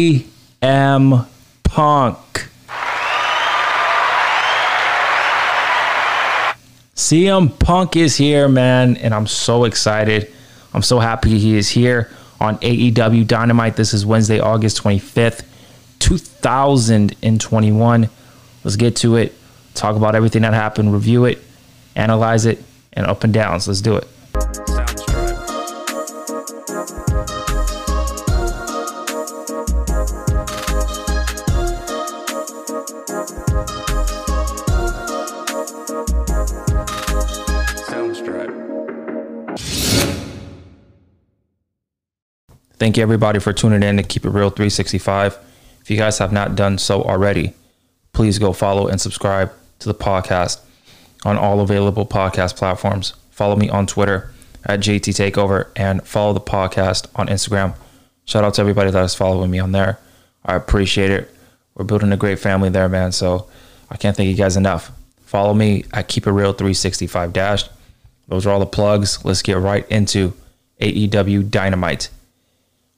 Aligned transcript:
CM 0.00 1.26
Punk. 1.64 2.48
CM 6.96 7.58
Punk 7.58 7.96
is 7.96 8.16
here, 8.16 8.48
man, 8.48 8.96
and 8.96 9.12
I'm 9.12 9.26
so 9.26 9.64
excited. 9.64 10.32
I'm 10.72 10.80
so 10.80 10.98
happy 10.98 11.38
he 11.38 11.58
is 11.58 11.68
here 11.68 12.10
on 12.40 12.56
AEW 12.60 13.26
Dynamite. 13.26 13.76
This 13.76 13.92
is 13.92 14.06
Wednesday, 14.06 14.40
August 14.40 14.82
25th, 14.82 15.44
2021. 15.98 18.08
Let's 18.64 18.76
get 18.76 18.96
to 18.96 19.16
it. 19.16 19.34
Talk 19.74 19.96
about 19.96 20.14
everything 20.14 20.40
that 20.40 20.54
happened, 20.54 20.94
review 20.94 21.26
it, 21.26 21.38
analyze 21.94 22.46
it, 22.46 22.64
and 22.94 23.06
up 23.06 23.24
and 23.24 23.34
downs. 23.34 23.68
Let's 23.68 23.82
do 23.82 23.96
it. 23.96 24.08
Thank 42.82 42.96
you 42.96 43.04
everybody 43.04 43.38
for 43.38 43.52
tuning 43.52 43.84
in 43.84 43.96
to 43.98 44.02
Keep 44.02 44.24
It 44.24 44.30
Real 44.30 44.50
365. 44.50 45.38
If 45.82 45.88
you 45.88 45.96
guys 45.96 46.18
have 46.18 46.32
not 46.32 46.56
done 46.56 46.78
so 46.78 47.00
already, 47.00 47.54
please 48.12 48.40
go 48.40 48.52
follow 48.52 48.88
and 48.88 49.00
subscribe 49.00 49.52
to 49.78 49.86
the 49.86 49.94
podcast 49.94 50.58
on 51.24 51.38
all 51.38 51.60
available 51.60 52.04
podcast 52.04 52.56
platforms. 52.56 53.14
Follow 53.30 53.54
me 53.54 53.70
on 53.70 53.86
Twitter 53.86 54.32
at 54.66 54.80
JT 54.80 55.14
Takeover 55.14 55.68
and 55.76 56.04
follow 56.04 56.32
the 56.32 56.40
podcast 56.40 57.06
on 57.14 57.28
Instagram. 57.28 57.76
Shout 58.24 58.42
out 58.42 58.54
to 58.54 58.62
everybody 58.62 58.90
that 58.90 59.04
is 59.04 59.14
following 59.14 59.52
me 59.52 59.60
on 59.60 59.70
there. 59.70 60.00
I 60.44 60.56
appreciate 60.56 61.12
it. 61.12 61.32
We're 61.76 61.84
building 61.84 62.10
a 62.10 62.16
great 62.16 62.40
family 62.40 62.68
there, 62.68 62.88
man. 62.88 63.12
So 63.12 63.48
I 63.92 63.96
can't 63.96 64.16
thank 64.16 64.28
you 64.28 64.34
guys 64.34 64.56
enough. 64.56 64.90
Follow 65.20 65.54
me 65.54 65.84
at 65.92 66.08
Keep 66.08 66.26
It 66.26 66.32
Real 66.32 66.52
365 66.52 67.32
Dash. 67.32 67.62
Those 68.26 68.44
are 68.44 68.50
all 68.50 68.58
the 68.58 68.66
plugs. 68.66 69.24
Let's 69.24 69.40
get 69.40 69.58
right 69.58 69.88
into 69.88 70.32
AEW 70.80 71.48
Dynamite. 71.48 72.08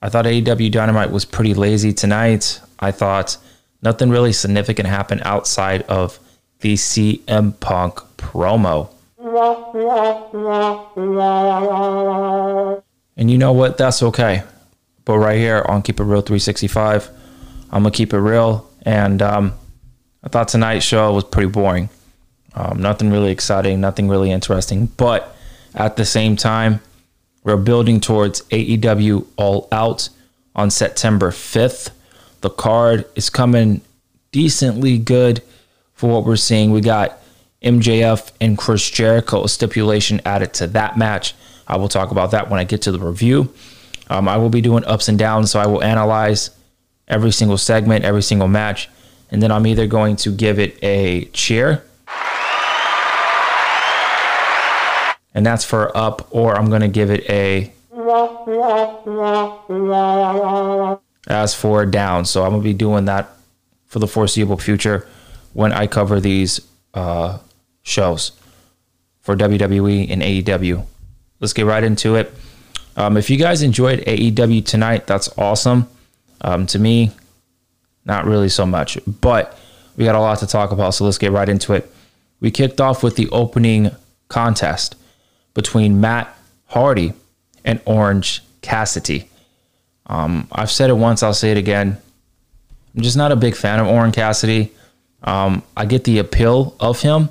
I 0.05 0.10
thought 0.10 0.27
AEW 0.27 0.70
Dynamite 0.70 1.10
was 1.10 1.24
pretty 1.24 1.55
lazy 1.55 1.94
tonight. 1.94 2.60
I 2.78 2.91
thought 2.91 3.38
nothing 3.80 4.10
really 4.10 4.34
significant 4.34 4.86
happened 4.86 5.22
outside 5.24 5.80
of 5.84 6.19
the 6.60 6.74
CM 6.74 7.58
Punk 7.58 8.00
promo. 8.19 8.91
And 13.16 13.30
you 13.30 13.38
know 13.38 13.55
what? 13.55 13.78
That's 13.78 14.02
okay. 14.02 14.42
But 15.06 15.16
right 15.16 15.38
here 15.38 15.64
on 15.66 15.80
Keep 15.80 16.00
It 16.00 16.05
Real 16.05 16.20
365, 16.20 17.08
I'm 17.70 17.84
going 17.84 17.91
to 17.91 17.97
keep 17.97 18.12
it 18.12 18.19
real. 18.19 18.70
And 18.82 19.22
um, 19.22 19.55
I 20.22 20.28
thought 20.28 20.48
tonight's 20.48 20.84
show 20.84 21.14
was 21.14 21.25
pretty 21.25 21.48
boring. 21.48 21.88
Um, 22.55 22.82
nothing 22.82 23.10
really 23.10 23.30
exciting, 23.30 23.80
nothing 23.80 24.08
really 24.10 24.30
interesting. 24.30 24.84
But 24.84 25.34
at 25.75 25.97
the 25.97 26.05
same 26.05 26.36
time, 26.36 26.80
we're 27.45 27.56
building 27.59 28.00
towards 28.00 28.41
AEW 28.45 29.27
All 29.37 29.69
Out 29.70 30.09
on 30.56 30.70
September 30.70 31.31
5th. 31.31 31.91
The 32.41 32.50
card 32.50 33.05
is 33.14 33.31
coming 33.31 33.83
decently 34.33 34.98
good 34.98 35.42
for 35.92 36.11
what 36.11 36.25
we're 36.25 36.37
seeing. 36.37 36.70
We 36.72 36.81
got 36.81 37.19
MJF 37.62 38.33
and 38.41 38.59
Chris 38.59 38.91
Jericho 38.91 39.45
a 39.45 39.48
stipulation 39.48 40.20
added 40.25 40.53
to 40.55 40.67
that 40.69 40.98
match. 40.98 41.34
I 41.69 41.77
will 41.77 41.89
talk 41.89 42.11
about 42.11 42.31
that 42.33 42.50
when 42.50 42.59
I 42.59 42.65
get 42.65 42.83
to 42.83 42.92
the 42.92 42.98
review. 42.98 43.53
Um, 44.09 44.28
I 44.28 44.37
will 44.37 44.50
be 44.50 44.61
doing 44.61 44.84
ups 44.84 45.09
and 45.09 45.19
downs, 45.19 45.50
so 45.50 45.61
I 45.61 45.67
will 45.67 45.83
analyze 45.83 46.50
every 47.09 47.31
single 47.31 47.56
segment, 47.56 48.05
every 48.05 48.22
single 48.22 48.48
match, 48.48 48.89
and 49.31 49.42
then 49.42 49.50
I'm 49.50 49.67
either 49.67 49.87
going 49.87 50.17
to 50.17 50.31
give 50.31 50.59
it 50.59 50.78
a 50.83 51.27
cheer 51.27 51.83
and 55.34 55.45
that's 55.45 55.65
for 55.65 55.95
up, 55.97 56.28
or 56.31 56.56
I'm 56.56 56.69
going 56.69 56.83
to 56.83 56.89
give 56.89 57.11
it 57.11 57.28
a 57.28 57.72
as 61.27 61.55
for 61.55 61.87
down. 61.87 62.25
So 62.25 62.45
I'm 62.45 62.50
going 62.50 62.62
to 62.62 62.65
be 62.65 62.75
doing 62.75 63.06
that 63.06 63.31
for 63.87 63.99
the 63.99 64.06
foreseeable 64.06 64.59
future 64.59 65.06
when 65.53 65.73
I 65.73 65.87
cover 65.87 66.21
these 66.21 66.61
uh, 66.94 67.39
shows 67.83 68.33
for 69.21 69.37
WWE 69.37 70.11
and 70.11 70.23
AEW. 70.23 70.84
Let's 71.41 71.53
get 71.53 71.67
right 71.67 71.83
into 71.83 72.15
it. 72.17 72.33
Um, 72.97 73.17
if 73.17 73.28
you 73.28 73.37
guys 73.37 73.62
enjoyed 73.62 74.00
AEW 74.00 74.65
tonight, 74.65 75.06
that's 75.06 75.28
awesome. 75.37 75.89
Um, 76.41 76.67
to 76.67 76.78
me, 76.78 77.11
not 78.05 78.27
really 78.27 78.49
so 78.49 78.67
much, 78.67 78.99
but 79.06 79.59
we 79.97 80.05
got 80.05 80.15
a 80.15 80.21
lot 80.21 80.39
to 80.41 80.47
talk 80.47 80.71
about. 80.71 80.94
So 80.94 81.05
let's 81.05 81.19
get 81.19 81.33
right 81.33 81.49
into 81.49 81.73
it. 81.73 81.91
We 82.41 82.50
kicked 82.50 82.81
off 82.81 83.03
with 83.03 83.17
the 83.17 83.28
opening 83.31 83.91
contest 84.28 84.97
between 85.54 86.00
Matt 86.00 86.37
Hardy 86.66 87.15
and 87.65 87.81
Orange 87.84 88.42
Cassidy. 88.60 89.28
Um, 90.06 90.48
I've 90.53 90.70
said 90.70 90.91
it 90.91 90.94
once, 90.94 91.22
I'll 91.22 91.34
say 91.34 91.50
it 91.50 91.56
again. 91.56 91.97
I'm 92.94 93.03
just 93.03 93.16
not 93.16 93.32
a 93.32 93.37
big 93.37 93.56
fan 93.56 93.81
of 93.81 93.87
Orange 93.87 94.14
Cassidy. 94.14 94.72
Um, 95.22 95.62
I 95.76 95.87
get 95.87 96.04
the 96.04 96.19
appeal 96.19 96.76
of 96.78 97.00
him. 97.00 97.31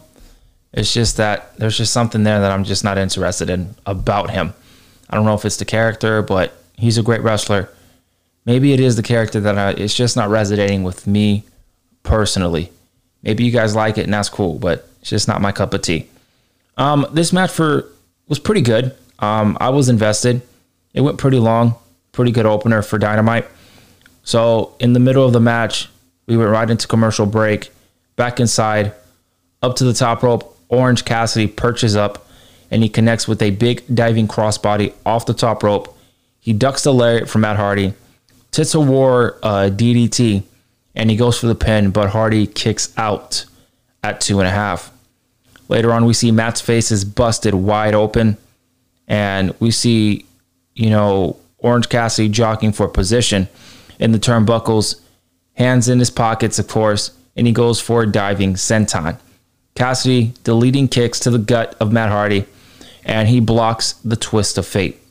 It's 0.73 0.91
just 0.91 1.17
that 1.17 1.55
there's 1.57 1.77
just 1.77 1.93
something 1.93 2.23
there 2.23 2.39
that 2.41 2.51
I'm 2.51 2.63
just 2.63 2.83
not 2.83 2.97
interested 2.97 3.49
in 3.49 3.75
about 3.85 4.31
him. 4.31 4.53
I 5.09 5.15
don't 5.15 5.25
know 5.25 5.35
if 5.35 5.45
it's 5.45 5.57
the 5.57 5.65
character, 5.65 6.23
but 6.23 6.57
he's 6.75 6.97
a 6.97 7.03
great 7.03 7.21
wrestler. 7.21 7.69
Maybe 8.45 8.73
it 8.73 8.79
is 8.79 8.95
the 8.95 9.03
character 9.03 9.39
that 9.41 9.57
I, 9.57 9.71
it's 9.71 9.93
just 9.93 10.17
not 10.17 10.29
resonating 10.29 10.83
with 10.83 11.05
me 11.05 11.43
personally. 12.01 12.71
Maybe 13.21 13.45
you 13.45 13.51
guys 13.51 13.75
like 13.75 13.97
it 13.97 14.03
and 14.05 14.13
that's 14.13 14.29
cool, 14.29 14.57
but 14.57 14.89
it's 15.01 15.11
just 15.11 15.27
not 15.27 15.41
my 15.41 15.51
cup 15.51 15.73
of 15.73 15.83
tea. 15.83 16.07
Um, 16.75 17.05
this 17.11 17.31
match 17.31 17.51
for 17.51 17.87
was 18.27 18.39
pretty 18.39 18.61
good. 18.61 18.95
Um, 19.19 19.57
I 19.59 19.69
was 19.69 19.89
invested. 19.89 20.41
It 20.93 21.01
went 21.01 21.17
pretty 21.17 21.39
long, 21.39 21.75
pretty 22.11 22.31
good 22.31 22.45
opener 22.45 22.81
for 22.81 22.97
Dynamite. 22.97 23.45
So 24.23 24.75
in 24.79 24.93
the 24.93 24.99
middle 24.99 25.25
of 25.25 25.33
the 25.33 25.39
match, 25.39 25.89
we 26.27 26.37
went 26.37 26.49
right 26.49 26.69
into 26.69 26.87
commercial 26.87 27.25
break, 27.25 27.71
back 28.15 28.39
inside, 28.39 28.93
up 29.61 29.75
to 29.77 29.83
the 29.83 29.93
top 29.93 30.23
rope. 30.23 30.49
Orange 30.69 31.05
Cassidy 31.05 31.47
perches 31.47 31.95
up 31.95 32.27
and 32.71 32.81
he 32.81 32.89
connects 32.89 33.27
with 33.27 33.41
a 33.41 33.51
big 33.51 33.83
diving 33.93 34.27
crossbody 34.27 34.93
off 35.05 35.25
the 35.25 35.33
top 35.33 35.61
rope. 35.63 35.95
He 36.39 36.53
ducks 36.53 36.83
the 36.83 36.93
lariat 36.93 37.29
from 37.29 37.41
Matt 37.41 37.57
Hardy, 37.57 37.93
tits 38.51 38.73
a 38.73 38.79
war 38.79 39.37
uh, 39.43 39.69
DDT, 39.71 40.43
and 40.95 41.09
he 41.09 41.15
goes 41.15 41.39
for 41.39 41.47
the 41.47 41.55
pin, 41.55 41.91
but 41.91 42.09
Hardy 42.09 42.47
kicks 42.47 42.93
out 42.97 43.45
at 44.03 44.21
two 44.21 44.39
and 44.39 44.47
a 44.47 44.51
half. 44.51 44.91
Later 45.69 45.91
on, 45.91 46.05
we 46.05 46.13
see 46.13 46.31
Matt's 46.31 46.61
face 46.61 46.91
is 46.91 47.05
busted 47.05 47.53
wide 47.53 47.95
open, 47.95 48.37
and 49.07 49.53
we 49.59 49.71
see, 49.71 50.25
you 50.75 50.89
know, 50.89 51.37
Orange 51.59 51.89
Cassidy 51.89 52.29
jockeying 52.29 52.73
for 52.73 52.87
position 52.87 53.47
in 53.99 54.11
the 54.11 54.19
turnbuckles, 54.19 54.99
hands 55.53 55.87
in 55.87 55.99
his 55.99 56.09
pockets, 56.09 56.59
of 56.59 56.67
course, 56.67 57.11
and 57.35 57.47
he 57.47 57.53
goes 57.53 57.79
for 57.79 58.03
a 58.03 58.11
diving 58.11 58.55
senton. 58.55 59.17
Cassidy 59.75 60.33
deleting 60.43 60.87
kicks 60.87 61.19
to 61.21 61.31
the 61.31 61.39
gut 61.39 61.75
of 61.79 61.91
Matt 61.91 62.09
Hardy, 62.09 62.45
and 63.03 63.27
he 63.27 63.39
blocks 63.39 63.93
the 63.93 64.15
twist 64.15 64.57
of 64.57 64.67
fate. 64.67 65.01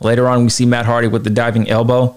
Later 0.00 0.28
on, 0.28 0.44
we 0.44 0.50
see 0.50 0.66
Matt 0.66 0.86
Hardy 0.86 1.08
with 1.08 1.24
the 1.24 1.30
diving 1.30 1.68
elbow, 1.68 2.14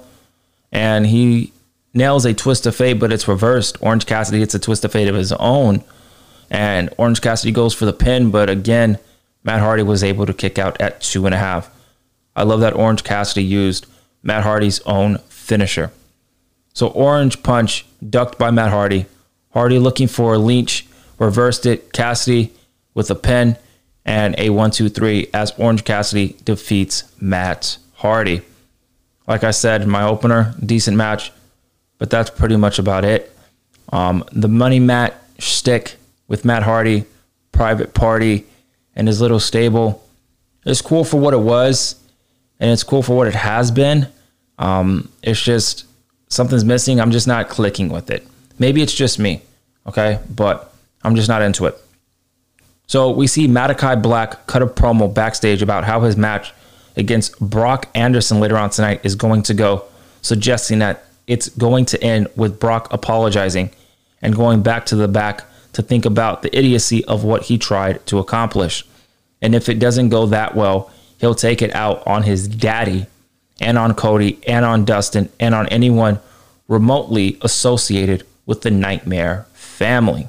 and 0.72 1.08
he 1.08 1.54
nails 1.94 2.26
a 2.26 2.34
twist 2.34 2.66
of 2.68 2.76
fate, 2.76 3.00
but 3.00 3.12
it's 3.12 3.28
reversed. 3.28 3.78
Orange 3.82 4.06
Cassidy 4.06 4.40
hits 4.40 4.54
a 4.54 4.60
twist 4.60 4.84
of 4.86 4.92
fate 4.92 5.08
of 5.08 5.16
his 5.16 5.32
own 5.34 5.84
and 6.50 6.94
Orange 6.98 7.22
Cassidy 7.22 7.52
goes 7.52 7.74
for 7.74 7.86
the 7.86 7.94
pin, 7.94 8.32
but 8.32 8.50
again, 8.50 9.00
Matt 9.44 9.60
Hardy 9.60 9.84
was 9.84 10.04
able 10.04 10.26
to 10.26 10.34
kick 10.34 10.58
out 10.60 10.80
at 10.82 11.02
two 11.02 11.26
and 11.26 11.34
a 11.36 11.38
half. 11.38 11.70
I 12.36 12.44
love 12.44 12.60
that 12.62 12.76
Orange 12.76 13.04
Cassidy 13.04 13.44
used 13.44 13.86
Matt 14.24 14.44
Hardy's 14.44 14.80
own 14.82 15.18
finisher. 15.30 15.92
So 16.74 16.88
Orange 16.90 17.42
Punch 17.44 17.86
ducked 18.08 18.38
by 18.38 18.52
Matt 18.52 18.72
Hardy. 18.72 19.06
Hardy 19.52 19.80
looking 19.80 20.08
for 20.08 20.36
a 20.36 20.38
Lynch, 20.38 20.86
reversed 21.18 21.66
it. 21.66 21.92
Cassidy 21.94 22.54
with 22.94 23.10
a 23.10 23.16
pin 23.16 23.58
and 24.06 24.36
a 24.38 24.50
one, 24.50 24.72
two, 24.72 24.90
three 24.90 25.28
as 25.34 25.52
Orange 25.58 25.84
Cassidy 25.84 26.36
defeats 26.46 27.12
Matt 27.20 27.78
Hardy. 27.96 28.42
Like 29.28 29.44
I 29.44 29.52
said 29.52 29.88
my 29.88 30.04
opener, 30.04 30.54
decent 30.66 30.96
match, 30.96 31.32
but 31.98 32.10
that's 32.10 32.30
pretty 32.30 32.56
much 32.56 32.80
about 32.80 33.04
it. 33.04 33.36
Um, 33.92 34.24
the 34.32 34.48
money 34.48 34.80
mat 34.80 35.22
stick 35.40 35.97
with 36.28 36.46
Matt 36.46 36.64
Hardy, 36.64 37.06
Private 37.52 37.94
Party, 37.94 38.46
and 38.96 39.08
his 39.08 39.22
little 39.22 39.40
stable. 39.40 40.04
It's 40.66 40.82
cool 40.82 41.04
for 41.04 41.20
what 41.20 41.34
it 41.34 41.40
was, 41.40 41.96
and 42.60 42.72
it's 42.72 42.84
cool 42.84 43.04
for 43.04 43.16
what 43.16 43.28
it 43.28 43.36
has 43.36 43.72
been. 43.72 44.08
Um, 44.60 45.10
it's 45.24 45.42
just 45.42 45.86
something's 46.30 46.66
missing. 46.66 47.00
I'm 47.00 47.12
just 47.12 47.28
not 47.28 47.50
clicking 47.50 47.90
with 47.90 48.10
it. 48.10 48.28
Maybe 48.60 48.82
it's 48.82 48.94
just 48.94 49.20
me, 49.20 49.42
okay? 49.86 50.20
But 50.30 50.74
I'm 51.04 51.16
just 51.16 51.30
not 51.30 51.42
into 51.42 51.66
it. 51.68 51.78
So 52.88 53.12
we 53.12 53.28
see 53.28 53.48
Malakai 53.48 54.02
Black 54.02 54.48
cut 54.48 54.62
a 54.62 54.66
promo 54.66 55.14
backstage 55.14 55.62
about 55.62 55.84
how 55.84 56.02
his 56.02 56.18
match 56.18 56.54
against 56.96 57.40
Brock 57.40 57.90
Anderson 57.94 58.40
later 58.40 58.58
on 58.58 58.70
tonight 58.70 59.02
is 59.04 59.16
going 59.16 59.44
to 59.44 59.54
go. 59.54 59.86
suggesting 60.22 60.80
that 60.80 61.06
it's 61.28 61.50
going 61.50 61.86
to 61.86 62.02
end 62.04 62.28
with 62.36 62.60
Brock 62.60 62.92
apologizing 62.92 63.70
and 64.22 64.36
going 64.36 64.62
back 64.64 64.86
to 64.88 64.96
the 64.96 65.08
back 65.08 65.44
to 65.74 65.82
think 65.82 66.06
about 66.06 66.42
the 66.42 66.58
idiocy 66.58 67.04
of 67.06 67.24
what 67.24 67.44
he 67.44 67.58
tried 67.58 68.06
to 68.08 68.20
accomplish. 68.20 68.86
And 69.42 69.54
if 69.54 69.70
it 69.70 69.80
doesn't 69.80 70.10
go 70.10 70.26
that 70.28 70.56
well, 70.56 70.92
he'll 71.20 71.36
take 71.36 71.62
it 71.62 71.74
out 71.76 72.06
on 72.08 72.24
his 72.24 72.48
daddy 72.48 73.06
and 73.60 73.78
on 73.78 73.94
Cody 73.94 74.40
and 74.48 74.66
on 74.66 74.86
Dustin 74.86 75.30
and 75.40 75.54
on 75.54 75.68
anyone 75.68 76.20
remotely 76.68 77.38
associated 77.42 78.26
with 78.46 78.62
the 78.62 78.72
Nightmare 78.72 79.46
family. 79.54 80.28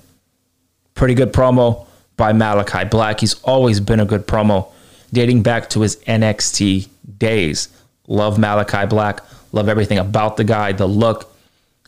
Pretty 0.94 1.14
good 1.14 1.32
promo 1.32 1.87
by 2.17 2.32
Malakai 2.32 2.90
Black. 2.90 3.20
He's 3.20 3.35
always 3.43 3.81
been 3.81 4.00
a 4.00 4.05
good 4.05 4.26
promo 4.26 4.70
dating 5.12 5.43
back 5.43 5.70
to 5.70 5.81
his 5.81 5.96
NXT 5.96 6.88
days. 7.19 7.69
Love 8.06 8.37
Malakai 8.37 8.88
Black. 8.88 9.20
Love 9.52 9.69
everything 9.69 9.99
about 9.99 10.37
the 10.37 10.44
guy, 10.44 10.73
the 10.73 10.87
look. 10.87 11.32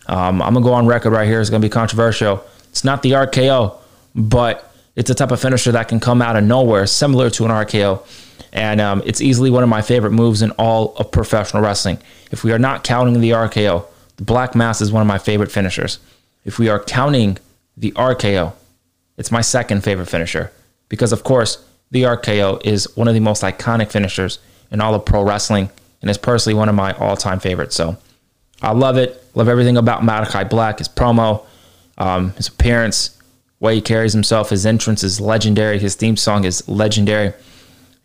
Um, 0.07 0.41
I'm 0.43 0.55
going 0.55 0.65
to 0.65 0.69
go 0.69 0.75
on 0.75 0.87
record 0.87 1.13
right 1.13 1.27
here. 1.27 1.41
It's 1.41 1.51
going 1.51 1.61
to 1.61 1.67
be 1.67 1.73
controversial. 1.73 2.43
It's 2.71 2.85
not 2.85 3.03
the 3.03 3.13
RKO, 3.13 3.77
but 4.15 4.73
it's 4.97 5.11
a 5.11 5.15
type 5.15 5.31
of 5.31 5.41
finisher 5.41 5.73
that 5.73 5.89
can 5.89 6.01
come 6.01 6.23
out 6.23 6.37
of 6.37 6.45
nowhere, 6.45 6.87
similar 6.87 7.31
to 7.31 7.45
an 7.45 7.51
RKO. 7.51 8.05
And 8.53 8.81
um, 8.81 9.03
it's 9.07 9.21
easily 9.21 9.51
one 9.51 9.63
of 9.63 9.69
my 9.69 9.83
favorite 9.83 10.11
moves 10.11 10.43
in 10.43 10.51
all 10.53 10.95
of 10.97 11.13
professional 11.13 11.63
wrestling. 11.63 11.99
If 12.31 12.43
we 12.43 12.53
are 12.53 12.59
not 12.59 12.83
counting 12.85 13.21
the 13.21 13.31
RKO, 13.31 13.85
the 14.17 14.25
Black 14.25 14.55
Mass 14.55 14.81
is 14.81 14.91
one 14.93 15.01
of 15.01 15.07
my 15.07 15.19
favorite 15.19 15.53
finishers. 15.53 15.99
If 16.45 16.59
we 16.59 16.69
are 16.69 16.81
counting 16.83 17.39
the 17.77 17.93
RKO, 17.93 18.53
it's 19.17 19.31
my 19.31 19.41
second 19.41 19.85
favorite 19.85 20.07
finisher 20.07 20.51
because, 20.89 21.13
of 21.13 21.25
course, 21.25 21.65
the 21.91 22.03
RKO 22.03 22.65
is 22.65 22.97
one 22.97 23.09
of 23.09 23.15
the 23.15 23.21
most 23.21 23.43
iconic 23.43 23.91
finishers 23.91 24.39
in 24.71 24.81
all 24.81 24.95
of 24.95 25.05
pro 25.05 25.23
wrestling 25.23 25.71
and 26.01 26.11
is 26.11 26.19
personally 26.19 26.55
one 26.55 26.69
of 26.69 26.75
my 26.75 26.93
all 26.93 27.17
time 27.17 27.41
favorites. 27.41 27.77
So 27.77 27.97
I 28.63 28.73
love 28.73 28.97
it. 28.97 29.23
Love 29.35 29.49
everything 29.49 29.77
about 29.77 30.03
Malakai 30.03 30.49
Black, 30.49 30.79
his 30.79 30.89
promo, 30.89 31.45
um, 31.99 32.33
his 32.33 32.49
appearance, 32.49 33.19
way 33.59 33.77
he 33.77 33.81
carries 33.81 34.13
himself. 34.13 34.51
His 34.51 34.67
entrance 34.67 35.03
is 35.05 35.21
legendary. 35.21 35.79
His 35.79 35.95
theme 35.95 36.17
song 36.17 36.45
is 36.45 36.67
legendary. 36.69 37.33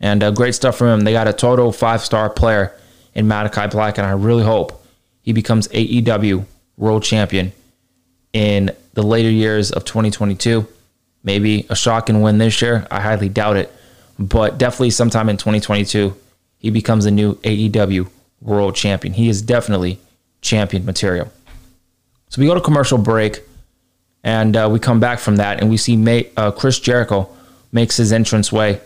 And 0.00 0.22
uh, 0.22 0.30
great 0.30 0.54
stuff 0.54 0.76
from 0.76 0.88
him. 0.88 1.00
They 1.00 1.12
got 1.12 1.28
a 1.28 1.32
total 1.32 1.72
five 1.72 2.02
star 2.02 2.28
player 2.28 2.74
in 3.14 3.26
Malakai 3.26 3.70
Black, 3.70 3.98
and 3.98 4.06
I 4.06 4.12
really 4.12 4.44
hope 4.44 4.84
he 5.22 5.32
becomes 5.32 5.68
AEW 5.68 6.44
World 6.76 7.02
Champion 7.02 7.52
in 8.32 8.70
the 8.92 9.02
later 9.02 9.30
years 9.30 9.72
of 9.72 9.84
2022. 9.84 10.66
Maybe 11.24 11.66
a 11.70 11.74
shocking 11.74 12.20
win 12.20 12.38
this 12.38 12.60
year. 12.60 12.86
I 12.90 13.00
highly 13.00 13.28
doubt 13.28 13.56
it, 13.56 13.72
but 14.18 14.58
definitely 14.58 14.90
sometime 14.90 15.28
in 15.28 15.36
2022, 15.38 16.14
he 16.58 16.70
becomes 16.70 17.06
a 17.06 17.10
new 17.10 17.34
AEW 17.36 18.08
World 18.40 18.76
Champion. 18.76 19.14
He 19.14 19.28
is 19.28 19.42
definitely 19.42 19.98
champion 20.42 20.84
material. 20.84 21.32
So 22.28 22.40
we 22.40 22.46
go 22.46 22.54
to 22.54 22.60
commercial 22.60 22.98
break, 22.98 23.40
and 24.26 24.56
uh, 24.56 24.68
we 24.68 24.80
come 24.80 24.98
back 24.98 25.20
from 25.20 25.36
that, 25.36 25.60
and 25.60 25.70
we 25.70 25.76
see 25.76 25.96
May, 25.96 26.28
uh, 26.36 26.50
Chris 26.50 26.80
Jericho 26.80 27.30
makes 27.70 27.96
his 27.96 28.12
entrance 28.12 28.50
way. 28.50 28.80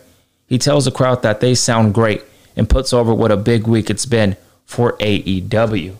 He 0.45 0.59
tells 0.59 0.85
the 0.85 0.91
crowd 0.91 1.23
that 1.23 1.39
they 1.39 1.55
sound 1.55 1.95
great 1.95 2.21
and 2.55 2.69
puts 2.69 2.93
over 2.93 3.11
what 3.11 3.31
a 3.31 3.37
big 3.37 3.65
week 3.65 3.89
it's 3.89 4.05
been 4.05 4.37
for 4.65 4.93
AEW. 4.99 5.95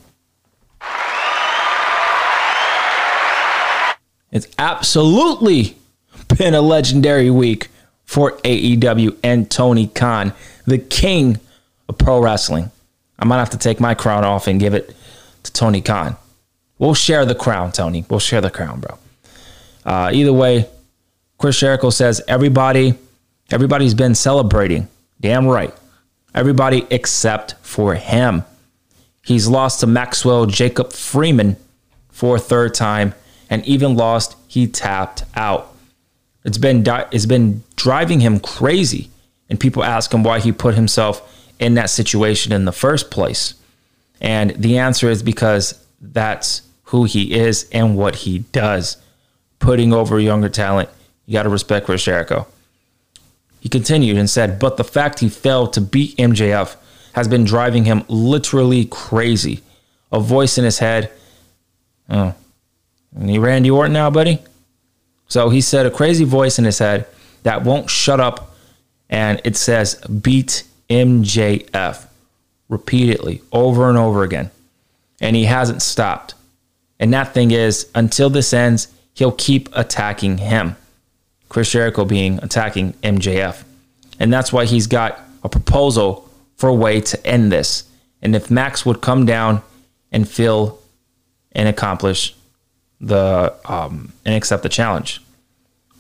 It's 4.32 4.48
absolutely 4.60 5.76
been 6.38 6.54
a 6.54 6.62
legendary 6.62 7.32
week 7.32 7.70
for 8.06 8.34
AEW 8.44 9.18
and 9.24 9.50
Tony 9.50 9.88
Khan, 9.88 10.34
the 10.68 10.78
king 10.78 11.40
of 11.90 11.98
pro 11.98 12.22
wrestling. 12.22 12.70
I 13.18 13.26
might 13.26 13.40
have 13.40 13.50
to 13.50 13.58
take 13.58 13.80
my 13.80 13.96
crown 13.96 14.24
off 14.24 14.46
and 14.46 14.60
give 14.60 14.76
it 14.76 14.96
to 15.42 15.52
Tony 15.52 15.82
Khan. 15.82 16.16
We'll 16.78 16.94
share 16.94 17.26
the 17.26 17.36
crown, 17.36 17.72
Tony. 17.72 18.06
We'll 18.08 18.20
share 18.20 18.42
the 18.42 18.52
crown, 18.52 18.82
bro. 18.82 19.00
Uh, 19.86 20.12
either 20.14 20.34
way, 20.34 20.68
Chris 21.38 21.60
Jericho 21.60 21.90
says 21.90 22.22
everybody, 22.28 22.94
everybody's 23.52 23.94
been 23.94 24.16
celebrating. 24.16 24.88
Damn 25.20 25.48
right. 25.48 25.74
Everybody 26.34 26.86
except 26.90 27.56
for 27.62 27.96
him. 27.96 28.44
He's 29.24 29.48
lost 29.48 29.82
to 29.82 29.88
Maxwell 29.88 30.46
Jacob 30.46 30.94
Freeman 30.94 31.58
for 32.10 32.36
a 32.36 32.40
third 32.40 32.74
time 32.74 33.14
and 33.52 33.66
even 33.68 33.96
lost, 33.96 34.38
he 34.48 34.66
tapped 34.66 35.26
out. 35.36 35.76
It's 36.44 36.58
been 36.58 36.84
it's 37.12 37.28
been 37.28 37.64
driving 37.76 38.22
him 38.22 38.40
crazy, 38.40 39.12
and 39.50 39.60
people 39.60 39.84
ask 39.84 40.12
him 40.12 40.24
why 40.24 40.40
he 40.40 40.52
put 40.52 40.74
himself 40.74 41.22
in 41.60 41.76
that 41.76 41.92
situation 41.92 42.54
in 42.54 42.66
the 42.66 42.72
first 42.72 43.12
place. 43.12 43.54
And 44.22 44.52
the 44.52 44.80
answer 44.80 45.10
is 45.10 45.22
because 45.22 45.86
that's 46.00 46.62
who 46.86 47.04
he 47.04 47.34
is 47.34 47.70
and 47.72 47.98
what 47.98 48.16
he 48.16 48.40
does. 48.40 48.98
Putting 49.62 49.94
over 49.94 50.20
younger 50.20 50.50
talent, 50.50 50.90
you 51.26 51.34
got 51.34 51.44
to 51.44 51.50
respect 51.50 51.86
Chris 51.86 52.04
Jericho. 52.04 52.48
He 53.62 53.70
continued 53.70 54.18
and 54.18 54.30
said, 54.30 54.60
But 54.60 54.78
the 54.78 54.84
fact 54.84 55.20
he 55.20 55.30
failed 55.30 55.72
to 55.74 55.82
beat 55.82 56.18
MJF 56.18 56.76
has 57.14 57.28
been 57.28 57.46
driving 57.46 57.86
him 57.86 58.04
literally 58.08 58.86
crazy. 58.86 59.62
A 60.12 60.20
voice 60.20 60.58
in 60.58 60.66
his 60.66 60.80
head, 60.80 61.12
oh, 62.10 62.34
any 63.20 63.40
Randy 63.40 63.70
Orton 63.70 63.94
now, 63.94 64.10
buddy? 64.10 64.40
So 65.28 65.50
he 65.50 65.62
said 65.62 65.86
a 65.86 65.92
crazy 65.92 66.26
voice 66.26 66.60
in 66.60 66.66
his 66.66 66.80
head 66.80 67.06
that 67.44 67.64
won't 67.64 67.90
shut 67.90 68.20
up, 68.20 68.54
and 69.10 69.40
it 69.44 69.56
says 69.56 69.96
beat 70.06 70.64
MJF 70.90 72.06
repeatedly 72.68 73.42
over 73.52 73.90
and 73.90 73.98
over 73.98 74.24
again. 74.24 74.50
And 75.22 75.36
he 75.36 75.46
hasn't 75.46 75.82
stopped. 75.82 76.34
And 77.00 77.14
that 77.14 77.34
thing 77.34 77.52
is, 77.52 77.90
until 77.96 78.30
this 78.30 78.54
ends, 78.54 78.88
he'll 79.14 79.32
keep 79.32 79.70
attacking 79.74 80.40
him. 80.40 80.76
Chris 81.50 81.72
Jericho 81.72 82.06
being 82.06 82.40
attacking 82.42 82.94
MJF. 83.04 83.64
And 84.20 84.32
that's 84.32 84.54
why 84.54 84.66
he's 84.66 84.88
got 84.88 85.20
a 85.44 85.50
proposal 85.50 86.30
for 86.56 86.70
a 86.70 86.74
way 86.74 87.02
to 87.02 87.28
end 87.28 87.52
this. 87.52 87.84
And 88.22 88.36
if 88.36 88.52
Max 88.52 88.86
would 88.86 89.02
come 89.02 89.26
down 89.26 89.62
and 90.12 90.28
fill 90.28 90.80
and 91.52 91.68
accomplish 91.68 92.36
the 93.00 93.54
um, 93.66 94.14
and 94.26 94.36
accept 94.36 94.64
the 94.64 94.70
challenge. 94.70 95.22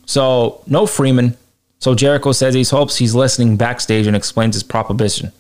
So 0.06 0.63
no 0.68 0.86
Freeman. 0.86 1.38
So 1.80 1.96
Jericho 1.96 2.31
says 2.31 2.54
he 2.54 2.63
hopes 2.63 2.98
he's 2.98 3.16
listening 3.16 3.58
backstage 3.58 4.06
and 4.06 4.16
explains 4.16 4.56
his 4.56 4.63
proposition. 4.63 5.31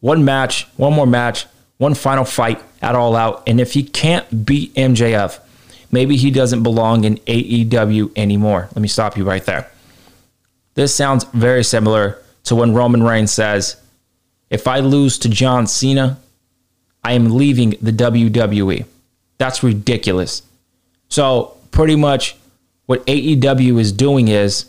One 0.00 0.24
match, 0.24 0.66
one 0.76 0.92
more 0.92 1.06
match, 1.06 1.46
one 1.78 1.94
final 1.94 2.24
fight 2.24 2.62
at 2.82 2.94
All 2.94 3.16
Out, 3.16 3.42
and 3.46 3.60
if 3.60 3.72
he 3.72 3.82
can't 3.82 4.44
beat 4.44 4.74
MJF, 4.74 5.38
maybe 5.90 6.16
he 6.16 6.30
doesn't 6.30 6.62
belong 6.62 7.04
in 7.04 7.16
AEW 7.26 8.12
anymore. 8.16 8.68
Let 8.74 8.82
me 8.82 8.88
stop 8.88 9.16
you 9.16 9.24
right 9.24 9.44
there. 9.44 9.70
This 10.74 10.94
sounds 10.94 11.24
very 11.32 11.64
similar 11.64 12.18
to 12.44 12.54
when 12.54 12.74
Roman 12.74 13.02
Reigns 13.02 13.32
says, 13.32 13.76
"If 14.48 14.66
I 14.66 14.80
lose 14.80 15.18
to 15.18 15.28
John 15.28 15.66
Cena, 15.66 16.18
I 17.02 17.12
am 17.12 17.36
leaving 17.36 17.76
the 17.82 17.92
WWE." 17.92 18.84
That's 19.38 19.62
ridiculous. 19.62 20.42
So 21.08 21.56
pretty 21.70 21.96
much 21.96 22.36
what 22.86 23.04
AEW 23.06 23.78
is 23.78 23.92
doing 23.92 24.28
is 24.28 24.66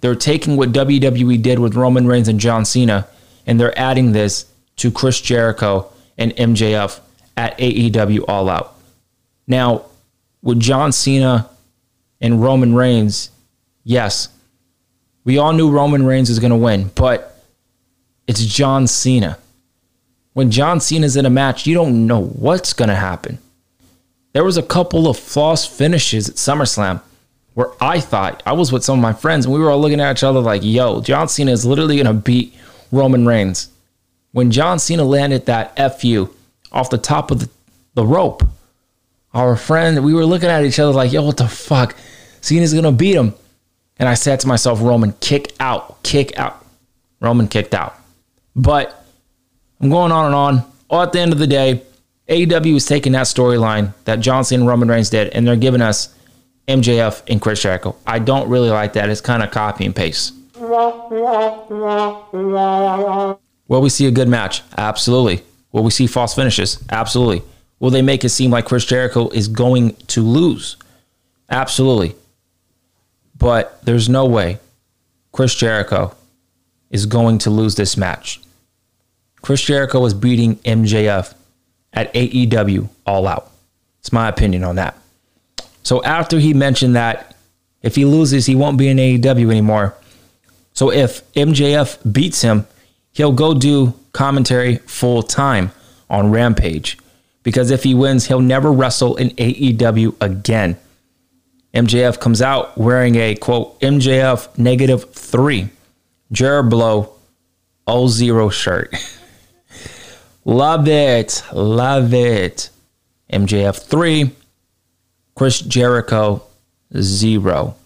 they're 0.00 0.14
taking 0.14 0.56
what 0.56 0.72
WWE 0.72 1.36
did 1.36 1.58
with 1.58 1.74
Roman 1.74 2.06
Reigns 2.06 2.28
and 2.28 2.38
John 2.38 2.64
Cena 2.64 3.06
and 3.48 3.58
they're 3.58 3.76
adding 3.78 4.12
this 4.12 4.44
to 4.76 4.90
Chris 4.92 5.20
Jericho 5.20 5.90
and 6.18 6.36
MJF 6.36 7.00
at 7.36 7.58
AEW 7.58 8.24
All 8.28 8.50
Out. 8.50 8.74
Now, 9.46 9.86
with 10.42 10.60
John 10.60 10.92
Cena 10.92 11.48
and 12.20 12.42
Roman 12.42 12.74
Reigns, 12.74 13.30
yes, 13.84 14.28
we 15.24 15.38
all 15.38 15.52
knew 15.52 15.70
Roman 15.70 16.06
Reigns 16.06 16.28
was 16.28 16.38
going 16.38 16.50
to 16.50 16.56
win, 16.56 16.90
but 16.94 17.42
it's 18.26 18.44
John 18.44 18.86
Cena. 18.86 19.38
When 20.32 20.50
John 20.50 20.80
Cena's 20.80 21.16
in 21.16 21.26
a 21.26 21.30
match, 21.30 21.66
you 21.66 21.74
don't 21.74 22.06
know 22.06 22.22
what's 22.22 22.72
going 22.72 22.88
to 22.88 22.94
happen 22.94 23.38
there 24.32 24.44
was 24.44 24.56
a 24.56 24.62
couple 24.62 25.08
of 25.08 25.18
false 25.18 25.66
finishes 25.66 26.28
at 26.28 26.36
SummerSlam 26.36 27.00
where 27.54 27.70
I 27.80 27.98
thought 27.98 28.42
I 28.46 28.52
was 28.52 28.70
with 28.70 28.84
some 28.84 28.98
of 28.98 29.02
my 29.02 29.12
friends 29.12 29.44
and 29.44 29.52
we 29.52 29.60
were 29.60 29.70
all 29.70 29.80
looking 29.80 30.00
at 30.00 30.16
each 30.16 30.22
other 30.22 30.40
like, 30.40 30.62
yo, 30.62 31.00
John 31.00 31.28
Cena 31.28 31.50
is 31.50 31.66
literally 31.66 31.96
going 31.96 32.06
to 32.06 32.12
beat 32.12 32.54
Roman 32.92 33.26
Reigns. 33.26 33.68
When 34.32 34.50
John 34.50 34.78
Cena 34.78 35.02
landed 35.02 35.46
that 35.46 35.74
FU 35.98 36.32
off 36.70 36.90
the 36.90 36.98
top 36.98 37.30
of 37.30 37.40
the, 37.40 37.50
the 37.94 38.06
rope, 38.06 38.44
our 39.38 39.56
friend, 39.56 40.04
we 40.04 40.14
were 40.14 40.26
looking 40.26 40.48
at 40.48 40.64
each 40.64 40.78
other 40.78 40.92
like, 40.92 41.12
yo, 41.12 41.22
what 41.22 41.36
the 41.36 41.48
fuck? 41.48 41.94
Cena's 42.40 42.72
to 42.72 42.92
beat 42.92 43.14
him. 43.14 43.34
And 43.98 44.08
I 44.08 44.14
said 44.14 44.40
to 44.40 44.48
myself, 44.48 44.80
Roman, 44.80 45.12
kick 45.20 45.54
out, 45.60 46.02
kick 46.02 46.38
out. 46.38 46.64
Roman 47.20 47.48
kicked 47.48 47.74
out. 47.74 47.94
But 48.54 49.04
I'm 49.80 49.90
going 49.90 50.12
on 50.12 50.26
and 50.26 50.34
on. 50.34 50.64
All 50.90 51.02
at 51.02 51.12
the 51.12 51.20
end 51.20 51.32
of 51.32 51.38
the 51.38 51.46
day, 51.46 51.82
AEW 52.28 52.76
is 52.76 52.86
taking 52.86 53.12
that 53.12 53.26
storyline 53.26 53.92
that 54.04 54.20
Johnson 54.20 54.60
and 54.60 54.68
Roman 54.68 54.88
Reigns 54.88 55.10
did, 55.10 55.28
and 55.28 55.46
they're 55.46 55.56
giving 55.56 55.80
us 55.80 56.14
MJF 56.68 57.22
and 57.28 57.40
Chris 57.40 57.62
Jericho. 57.62 57.96
I 58.06 58.18
don't 58.18 58.48
really 58.48 58.70
like 58.70 58.92
that. 58.94 59.08
It's 59.08 59.20
kind 59.20 59.42
of 59.42 59.50
copy 59.50 59.84
and 59.86 59.94
paste. 59.96 60.34
Will 63.68 63.82
we 63.82 63.88
see 63.88 64.06
a 64.06 64.10
good 64.10 64.28
match? 64.28 64.62
Absolutely. 64.76 65.42
Will 65.72 65.82
we 65.82 65.90
see 65.90 66.06
false 66.06 66.34
finishes? 66.34 66.82
Absolutely. 66.90 67.42
Will 67.80 67.90
they 67.90 68.02
make 68.02 68.24
it 68.24 68.30
seem 68.30 68.50
like 68.50 68.66
Chris 68.66 68.84
Jericho 68.84 69.28
is 69.30 69.48
going 69.48 69.94
to 70.08 70.22
lose? 70.22 70.76
Absolutely. 71.50 72.14
But 73.36 73.84
there's 73.84 74.08
no 74.08 74.26
way 74.26 74.58
Chris 75.32 75.54
Jericho 75.54 76.14
is 76.90 77.06
going 77.06 77.38
to 77.38 77.50
lose 77.50 77.76
this 77.76 77.96
match. 77.96 78.40
Chris 79.42 79.62
Jericho 79.62 80.04
is 80.04 80.14
beating 80.14 80.56
MJF 80.56 81.34
at 81.92 82.12
AEW 82.14 82.88
All 83.06 83.28
Out. 83.28 83.50
It's 84.00 84.12
my 84.12 84.28
opinion 84.28 84.64
on 84.64 84.76
that. 84.76 84.96
So 85.82 86.02
after 86.02 86.38
he 86.38 86.54
mentioned 86.54 86.96
that 86.96 87.36
if 87.82 87.94
he 87.94 88.04
loses, 88.04 88.46
he 88.46 88.54
won't 88.54 88.78
be 88.78 88.88
in 88.88 88.96
AEW 88.96 89.50
anymore. 89.50 89.94
So 90.72 90.90
if 90.90 91.30
MJF 91.34 92.12
beats 92.12 92.42
him, 92.42 92.66
he'll 93.12 93.32
go 93.32 93.54
do 93.54 93.94
commentary 94.12 94.76
full 94.78 95.22
time 95.22 95.72
on 96.10 96.30
Rampage. 96.30 96.98
Because 97.48 97.70
if 97.70 97.82
he 97.82 97.94
wins, 97.94 98.26
he'll 98.26 98.42
never 98.42 98.70
wrestle 98.70 99.16
in 99.16 99.30
AEW 99.30 100.14
again. 100.20 100.76
MJF 101.72 102.20
comes 102.20 102.42
out 102.42 102.76
wearing 102.76 103.14
a 103.14 103.36
quote 103.36 103.80
MJF 103.80 104.58
negative 104.58 105.10
three 105.14 105.70
Jared 106.30 106.68
Blow 106.68 107.14
0 107.88 108.50
shirt. 108.50 108.94
love 110.44 110.88
it. 110.88 111.42
Love 111.50 112.12
it. 112.12 112.68
MJF 113.32 113.78
3, 113.82 114.30
Chris 115.34 115.60
Jericho 115.60 116.42
0. 116.94 117.76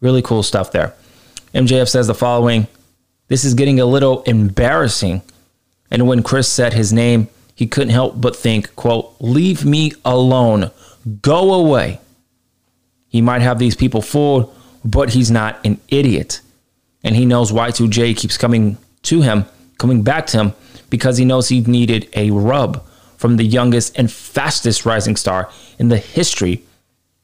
Really 0.00 0.22
cool 0.22 0.42
stuff 0.42 0.72
there. 0.72 0.94
MJF 1.52 1.90
says 1.90 2.06
the 2.06 2.14
following 2.14 2.68
This 3.28 3.44
is 3.44 3.52
getting 3.52 3.80
a 3.80 3.84
little 3.84 4.22
embarrassing. 4.22 5.20
And 5.90 6.08
when 6.08 6.22
Chris 6.22 6.48
said 6.48 6.72
his 6.72 6.90
name, 6.90 7.28
he 7.54 7.66
couldn't 7.66 7.90
help 7.90 8.20
but 8.20 8.36
think, 8.36 8.74
quote, 8.76 9.14
leave 9.20 9.64
me 9.64 9.92
alone. 10.04 10.70
Go 11.22 11.54
away. 11.54 12.00
He 13.08 13.22
might 13.22 13.42
have 13.42 13.58
these 13.58 13.76
people 13.76 14.02
fooled, 14.02 14.54
but 14.84 15.10
he's 15.10 15.30
not 15.30 15.64
an 15.64 15.80
idiot. 15.88 16.40
And 17.04 17.14
he 17.14 17.26
knows 17.26 17.52
Y2J 17.52 18.16
keeps 18.16 18.36
coming 18.36 18.76
to 19.02 19.20
him, 19.20 19.44
coming 19.78 20.02
back 20.02 20.26
to 20.28 20.38
him, 20.38 20.52
because 20.90 21.16
he 21.16 21.24
knows 21.24 21.48
he 21.48 21.60
needed 21.60 22.08
a 22.14 22.30
rub 22.30 22.84
from 23.16 23.36
the 23.36 23.44
youngest 23.44 23.96
and 23.98 24.10
fastest 24.10 24.84
rising 24.84 25.16
star 25.16 25.48
in 25.78 25.88
the 25.88 25.96
history 25.96 26.62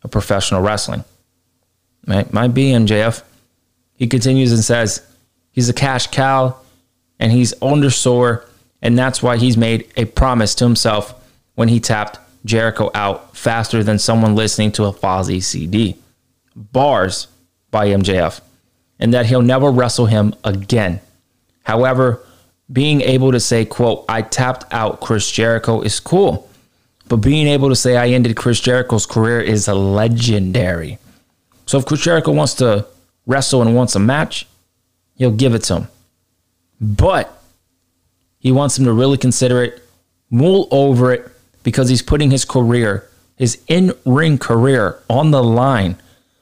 of 0.03 0.11
professional 0.11 0.63
wrestling. 0.63 1.05
Might, 2.07 2.33
might 2.33 2.55
be 2.55 2.71
MJF. 2.71 3.23
He 3.97 4.07
continues 4.07 4.53
and 4.53 4.65
says 4.65 5.03
he's 5.53 5.69
a 5.69 5.75
cash 5.75 6.07
cow 6.07 6.57
and 7.19 7.31
he's 7.33 7.53
undersore, 7.63 8.47
and 8.83 8.99
that's 8.99 9.23
why 9.23 9.37
he's 9.37 9.57
made 9.57 9.91
a 9.97 10.05
promise 10.05 10.55
to 10.57 10.65
himself 10.65 11.15
when 11.55 11.69
he 11.69 11.81
tapped 11.81 12.19
Jericho 12.45 12.91
out 12.95 13.37
faster 13.37 13.83
than 13.83 13.99
someone 13.99 14.35
listening 14.35 14.73
to 14.73 14.85
a 14.85 14.93
Fozzy 14.93 15.43
CD. 15.43 15.97
Bars 16.57 17.29
by 17.71 17.89
MJF, 17.89 18.41
and 18.99 19.15
that 19.15 19.27
he'll 19.27 19.43
never 19.43 19.71
wrestle 19.71 20.07
him 20.07 20.35
again. 20.45 21.01
However, 21.65 22.25
being 22.73 23.01
able 23.03 23.33
to 23.33 23.41
say, 23.41 23.65
quote, 23.65 24.05
I 24.09 24.23
tapped 24.23 24.73
out 24.73 25.01
Chris 25.01 25.31
Jericho 25.31 25.81
is 25.83 26.01
cool. 26.01 26.49
But 27.09 27.17
being 27.17 27.49
able 27.49 27.69
to 27.71 27.77
say 27.77 27.97
I 27.97 28.09
ended 28.09 28.37
Chris 28.37 28.61
Jericho's 28.61 29.05
career 29.05 29.41
is 29.41 29.67
legendary. 29.67 30.99
So 31.67 31.79
if 31.79 31.85
Chris 31.87 32.03
Jericho 32.03 32.31
wants 32.33 32.55
to 32.55 32.87
wrestle 33.27 33.63
and 33.63 33.75
wants 33.75 33.97
a 33.97 33.99
match, 33.99 34.47
he'll 35.17 35.33
give 35.33 35.55
it 35.55 35.65
to 35.65 35.81
him. 35.81 35.89
But 36.81 37.40
he 38.41 38.51
wants 38.51 38.77
him 38.77 38.87
to 38.87 38.93
really 38.93 39.19
consider 39.19 39.63
it, 39.63 39.83
mull 40.31 40.67
over 40.73 41.13
it, 41.13 41.31
because 41.63 41.89
he's 41.89 42.03
putting 42.03 42.31
his 42.31 42.45
career, 42.45 43.09
his 43.37 43.63
in 43.69 43.93
ring 44.05 44.39
career, 44.39 44.99
on 45.09 45.31
the 45.31 45.43
line 45.43 45.97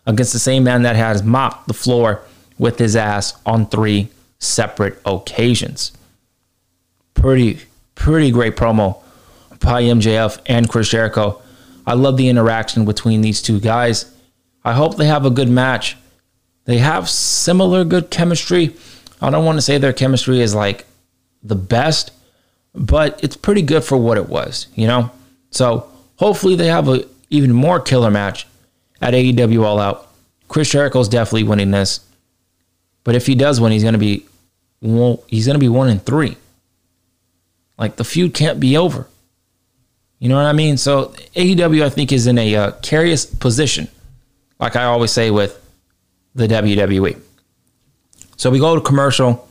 against 0.06 0.32
the 0.32 0.38
same 0.38 0.64
man 0.64 0.82
that 0.82 0.96
has 0.96 1.22
mopped 1.22 1.68
the 1.68 1.74
floor 1.74 2.22
with 2.58 2.78
his 2.78 2.96
ass 2.96 3.34
on 3.44 3.66
three 3.66 4.08
separate 4.38 4.98
occasions. 5.04 5.92
Pretty, 7.14 7.60
pretty 7.94 8.30
great 8.30 8.56
promo 8.56 9.02
by 9.60 9.82
MJF 9.82 10.40
and 10.46 10.68
Chris 10.68 10.88
Jericho. 10.88 11.42
I 11.86 11.94
love 11.94 12.16
the 12.16 12.28
interaction 12.28 12.84
between 12.84 13.22
these 13.22 13.42
two 13.42 13.60
guys. 13.60 14.14
I 14.64 14.72
hope 14.72 14.96
they 14.96 15.06
have 15.06 15.26
a 15.26 15.30
good 15.30 15.48
match. 15.48 15.96
They 16.64 16.78
have 16.78 17.08
similar 17.08 17.84
good 17.84 18.10
chemistry. 18.10 18.76
I 19.20 19.30
don't 19.30 19.44
want 19.44 19.58
to 19.58 19.62
say 19.62 19.78
their 19.78 19.92
chemistry 19.92 20.40
is 20.40 20.54
like 20.54 20.86
the 21.42 21.54
best, 21.54 22.10
but 22.74 23.22
it's 23.22 23.36
pretty 23.36 23.62
good 23.62 23.84
for 23.84 23.96
what 23.96 24.18
it 24.18 24.28
was, 24.28 24.66
you 24.74 24.86
know? 24.86 25.10
So 25.50 25.90
hopefully 26.16 26.56
they 26.56 26.66
have 26.66 26.88
a 26.88 27.04
even 27.30 27.52
more 27.52 27.80
killer 27.80 28.10
match 28.10 28.46
at 29.00 29.14
AEW 29.14 29.64
All 29.64 29.78
Out. 29.78 30.08
Chris 30.48 30.70
Jericho 30.70 31.00
is 31.00 31.08
definitely 31.08 31.44
winning 31.44 31.70
this. 31.70 32.00
But 33.04 33.14
if 33.14 33.26
he 33.26 33.34
does 33.34 33.60
win, 33.60 33.72
he's 33.72 33.84
gonna 33.84 33.98
be 33.98 34.26
well, 34.80 35.22
he's 35.26 35.46
gonna 35.46 35.58
be 35.58 35.68
one 35.68 35.88
in 35.88 35.98
three. 35.98 36.36
Like 37.78 37.96
the 37.96 38.04
feud 38.04 38.34
can't 38.34 38.60
be 38.60 38.76
over. 38.76 39.06
You 40.18 40.28
know 40.28 40.36
what 40.36 40.46
I 40.46 40.52
mean? 40.52 40.76
So 40.76 41.14
AEW, 41.36 41.84
I 41.84 41.90
think, 41.90 42.12
is 42.12 42.26
in 42.26 42.38
a 42.38 42.54
uh, 42.54 42.70
curious 42.82 43.24
position, 43.24 43.88
like 44.58 44.74
I 44.74 44.84
always 44.84 45.12
say 45.12 45.30
with 45.30 45.64
the 46.34 46.48
WWE. 46.48 47.20
So 48.36 48.50
we 48.50 48.58
go 48.58 48.74
to 48.74 48.80
commercial, 48.80 49.47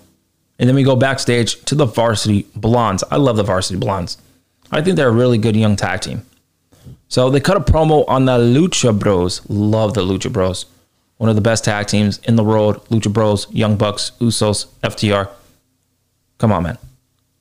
and 0.60 0.68
then 0.68 0.76
we 0.76 0.84
go 0.84 0.96
backstage 0.96 1.64
to 1.66 1.76
the 1.76 1.86
Varsity 1.86 2.48
Blondes. 2.56 3.04
I 3.12 3.18
love 3.18 3.38
the 3.38 3.44
Varsity 3.44 3.80
Blondes. 3.80 4.18
I 4.72 4.82
think 4.82 4.96
they're 4.96 5.10
a 5.10 5.12
really 5.12 5.38
good 5.38 5.56
young 5.56 5.76
tag 5.76 6.02
team. 6.02 6.26
So 7.08 7.30
they 7.30 7.40
cut 7.40 7.58
a 7.58 7.62
promo 7.62 8.04
on 8.08 8.26
the 8.26 8.38
Lucha 8.38 8.98
Bros. 8.98 9.48
Love 9.50 9.94
the 9.94 10.02
Lucha 10.02 10.32
Bros. 10.32 10.66
One 11.18 11.30
of 11.30 11.36
the 11.36 11.42
best 11.42 11.64
tag 11.64 11.88
teams 11.88 12.20
in 12.20 12.36
the 12.36 12.44
world. 12.44 12.86
Lucha 12.90 13.12
Bros, 13.12 13.48
Young 13.52 13.76
Bucks, 13.76 14.12
Usos, 14.20 14.68
FTR. 14.84 15.30
Come 16.38 16.52
on, 16.52 16.64
man. 16.64 16.78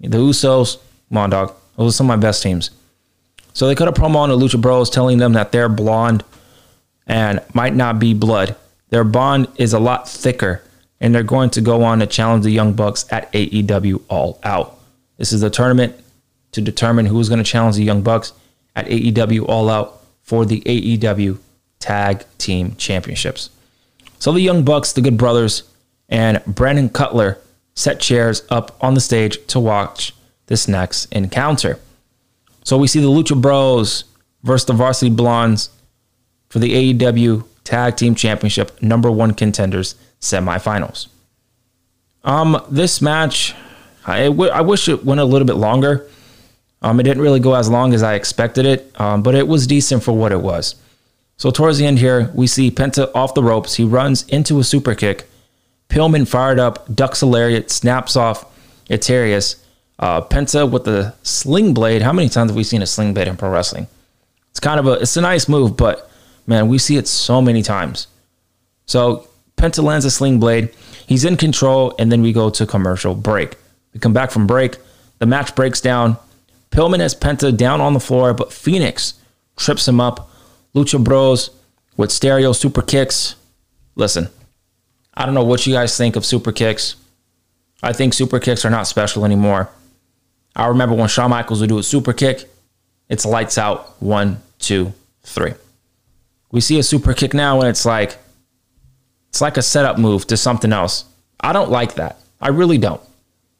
The 0.01 0.19
Usos, 0.19 0.79
come 1.09 1.19
on, 1.19 1.31
dog. 1.31 1.55
Those 1.77 1.95
are 1.95 1.97
some 1.97 2.11
of 2.11 2.19
my 2.19 2.21
best 2.21 2.43
teams. 2.43 2.71
So 3.53 3.67
they 3.67 3.75
cut 3.75 3.89
a 3.89 3.93
promo 3.93 4.17
on 4.17 4.29
the 4.29 4.37
Lucha 4.37 4.61
Bros 4.61 4.89
telling 4.89 5.19
them 5.19 5.33
that 5.33 5.53
they're 5.53 5.69
blonde 5.69 6.25
and 7.07 7.41
might 7.55 7.75
not 7.75 7.99
be 7.99 8.15
blood. 8.15 8.57
Their 8.91 9.05
bond 9.05 9.49
is 9.57 9.73
a 9.73 9.79
lot 9.79 10.09
thicker, 10.09 10.63
and 11.01 11.15
they're 11.15 11.23
going 11.23 11.51
to 11.51 11.61
go 11.61 11.83
on 11.83 12.01
to 12.01 12.07
challenge 12.07 12.45
the 12.45 12.51
Young 12.51 12.73
Bucks 12.73 13.05
at 13.11 13.33
AEW 13.33 14.03
All 14.09 14.39
Out. 14.43 14.79
This 15.19 15.33
is 15.33 15.41
the 15.41 15.51
tournament 15.51 15.95
to 16.53 16.61
determine 16.61 17.07
who's 17.07 17.29
going 17.29 17.43
to 17.43 17.51
challenge 17.51 17.77
the 17.77 17.85
Young 17.85 18.03
Bucks 18.03 18.33
at 18.75 18.87
AEW 18.87 19.49
All 19.49 19.69
Out 19.69 20.01
for 20.23 20.45
the 20.45 20.61
AEW 20.63 21.39
Tag 21.79 22.25
Team 22.39 22.75
Championships. 22.77 23.51
So 24.19 24.33
the 24.33 24.41
Young 24.41 24.65
Bucks, 24.65 24.93
the 24.93 25.03
Good 25.03 25.19
Brothers, 25.19 25.63
and 26.09 26.43
Brandon 26.47 26.89
Cutler 26.89 27.39
set 27.75 28.01
chairs 28.01 28.43
up 28.49 28.77
on 28.81 28.95
the 28.95 29.01
stage 29.01 29.45
to 29.49 29.61
watch 29.61 30.15
this 30.47 30.67
next 30.67 31.07
encounter. 31.13 31.79
So 32.65 32.79
we 32.79 32.89
see 32.89 33.01
the 33.01 33.09
Lucha 33.09 33.41
Bros 33.41 34.05
versus 34.43 34.67
the 34.67 34.73
Varsity 34.73 35.15
Blondes 35.15 35.71
for 36.49 36.59
the 36.59 36.95
AEW 36.95 37.45
Tag 37.65 37.97
Team 37.97 38.15
Championship 38.15 38.81
number 38.81 39.11
one 39.11 39.35
contenders 39.35 39.97
semifinals. 40.31 41.09
Um, 42.25 42.61
this 42.71 43.01
match, 43.01 43.55
I, 44.07 44.25
w- 44.27 44.51
I 44.51 44.61
wish 44.61 44.89
it 44.89 45.05
went 45.05 45.21
a 45.21 45.25
little 45.25 45.47
bit 45.47 45.57
longer. 45.57 46.09
Um, 46.83 47.01
it 47.01 47.05
didn't 47.05 47.23
really 47.23 47.41
go 47.41 47.55
as 47.55 47.69
long 47.69 47.95
as 47.95 48.03
I 48.03 48.15
expected 48.15 48.67
it, 48.67 49.01
um, 49.01 49.23
but 49.23 49.35
it 49.35 49.47
was 49.47 49.67
decent 49.67 50.03
for 50.03 50.13
what 50.13 50.33
it 50.33 50.41
was. 50.41 50.75
So 51.37 51.51
towards 51.51 51.79
the 51.79 51.87
end 51.87 51.99
here, 51.99 52.31
we 52.35 52.47
see 52.47 52.71
Penta 52.71 53.11
off 53.15 53.35
the 53.35 53.43
ropes. 53.43 53.75
He 53.75 53.85
runs 53.85 54.25
into 54.29 54.59
a 54.59 54.65
super 54.65 54.95
kick. 54.95 55.29
Pillman 55.89 56.27
fired 56.27 56.59
up, 56.59 56.93
ducks 56.95 57.23
a 57.23 57.27
lariat, 57.27 57.71
snaps 57.71 58.17
off 58.17 58.45
Eterius, 58.89 59.57
uh, 59.99 60.21
Penta 60.23 60.71
with 60.71 60.85
the 60.85 61.15
sling 61.23 61.75
blade. 61.75 62.03
How 62.03 62.13
many 62.13 62.29
times 62.29 62.51
have 62.51 62.57
we 62.57 62.65
seen 62.65 62.83
a 62.83 62.87
sling 62.87 63.15
blade 63.15 63.29
in 63.29 63.37
pro 63.37 63.51
wrestling? 63.51 63.87
It's 64.51 64.61
kind 64.61 64.81
of 64.81 64.87
a 64.87 64.93
it's 64.93 65.17
a 65.17 65.21
nice 65.21 65.49
move, 65.49 65.77
but 65.77 66.11
man, 66.47 66.69
we 66.69 66.79
see 66.79 66.97
it 66.97 67.07
so 67.07 67.43
many 67.43 67.63
times. 67.63 68.09
So 68.87 69.29
Penta 69.57 69.83
lands 69.83 70.05
a 70.05 70.11
sling 70.11 70.39
blade. 70.39 70.71
He's 71.07 71.25
in 71.25 71.37
control, 71.37 71.95
and 71.99 72.11
then 72.11 72.23
we 72.23 72.33
go 72.33 72.51
to 72.51 72.67
commercial 72.67 73.15
break. 73.15 73.57
We 73.95 74.01
come 74.01 74.13
back 74.13 74.31
from 74.31 74.47
break. 74.47 74.77
The 75.19 75.27
match 75.27 75.55
breaks 75.55 75.81
down. 75.81 76.19
Pillman 76.71 77.01
has 77.01 77.15
Penta 77.15 77.57
down 77.57 77.81
on 77.81 77.95
the 77.95 78.01
floor, 78.01 78.35
but 78.35 78.53
Phoenix 78.53 79.15
trips 79.57 79.89
him 79.89 80.01
up. 80.01 80.31
Lucha 80.75 81.03
Bros 81.03 81.51
with 81.97 82.13
stereo 82.13 82.53
super 82.53 82.83
kicks. 82.83 83.37
Listen, 83.95 84.29
I 85.15 85.25
don't 85.25 85.35
know 85.35 85.45
what 85.45 85.67
you 85.67 85.73
guys 85.73 85.97
think 85.97 86.17
of 86.17 86.27
super 86.27 86.53
kicks. 86.53 86.97
I 87.83 87.93
think 87.93 88.13
super 88.13 88.39
kicks 88.39 88.65
are 88.65 88.71
not 88.71 88.87
special 88.87 89.25
anymore. 89.25 89.71
I 90.55 90.67
remember 90.67 90.95
when 90.95 91.09
Shawn 91.09 91.31
Michaels 91.31 91.61
would 91.61 91.69
do 91.69 91.79
a 91.79 91.83
super 91.83 92.13
kick, 92.13 92.49
it's 93.09 93.25
lights 93.25 93.57
out 93.57 94.01
one, 94.03 94.43
two, 94.59 94.93
three. 95.23 95.55
We 96.51 96.61
see 96.61 96.79
a 96.79 96.83
super 96.83 97.15
kick 97.15 97.35
now 97.35 97.61
and 97.61 97.69
it's 97.69 97.87
like 97.87 98.19
it's 99.37 99.43
like 99.43 99.59
a 99.59 99.63
setup 99.63 99.99
move 99.99 100.27
to 100.29 100.37
something 100.39 100.73
else. 100.73 101.05
I 101.39 101.53
don't 101.53 101.71
like 101.71 101.97
that. 101.97 102.19
I 102.41 102.49
really 102.49 102.79
don't. 102.79 103.03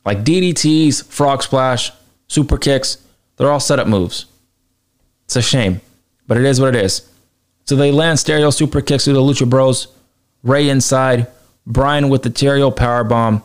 Like 0.07 0.25
DDTs, 0.25 1.05
frog 1.05 1.43
splash, 1.43 1.93
super 2.29 2.57
kicks, 2.57 2.97
they're 3.37 3.53
all 3.53 3.61
setup 3.61 3.87
moves. 3.87 4.25
It's 5.27 5.37
a 5.37 5.43
shame, 5.43 5.83
but 6.27 6.39
it 6.39 6.45
is 6.45 6.63
what 6.63 6.75
it 6.75 6.83
is. 6.83 7.07
So 7.67 7.77
they 7.77 7.93
land 7.93 8.19
stereo 8.19 8.49
super 8.49 8.81
kicks 8.81 9.05
to 9.05 9.13
the 9.13 9.21
Lucha 9.21 9.47
Bros. 9.51 9.89
Ray 10.43 10.71
inside, 10.71 11.27
Bryan 11.67 12.09
with 12.09 12.23
the 12.23 12.31
stereo 12.31 12.71
power 12.71 13.05
bomb. 13.05 13.43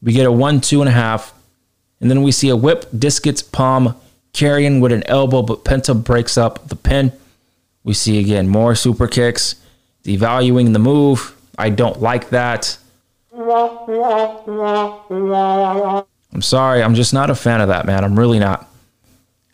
We 0.00 0.12
get 0.12 0.26
a 0.26 0.30
one, 0.30 0.60
two 0.60 0.80
and 0.80 0.88
a 0.88 0.92
half. 0.92 1.34
And 2.00 2.08
then 2.08 2.22
we 2.22 2.30
see 2.30 2.50
a 2.50 2.56
whip, 2.56 2.86
Discus 2.96 3.42
palm, 3.42 3.96
Karrion 4.32 4.80
with 4.80 4.92
an 4.92 5.02
elbow, 5.08 5.42
but 5.42 5.64
Penta 5.64 6.04
breaks 6.04 6.38
up 6.38 6.68
the 6.68 6.76
pin. 6.76 7.12
We 7.82 7.94
see 7.94 8.20
again 8.20 8.46
more 8.48 8.76
super 8.76 9.08
kicks, 9.08 9.56
devaluing 10.04 10.72
the 10.72 10.78
move. 10.78 11.33
I 11.58 11.70
don't 11.70 12.00
like 12.00 12.30
that. 12.30 12.76
I'm 16.32 16.42
sorry, 16.42 16.82
I'm 16.82 16.94
just 16.94 17.14
not 17.14 17.30
a 17.30 17.34
fan 17.34 17.60
of 17.60 17.68
that, 17.68 17.86
man. 17.86 18.04
I'm 18.04 18.18
really 18.18 18.38
not. 18.38 18.68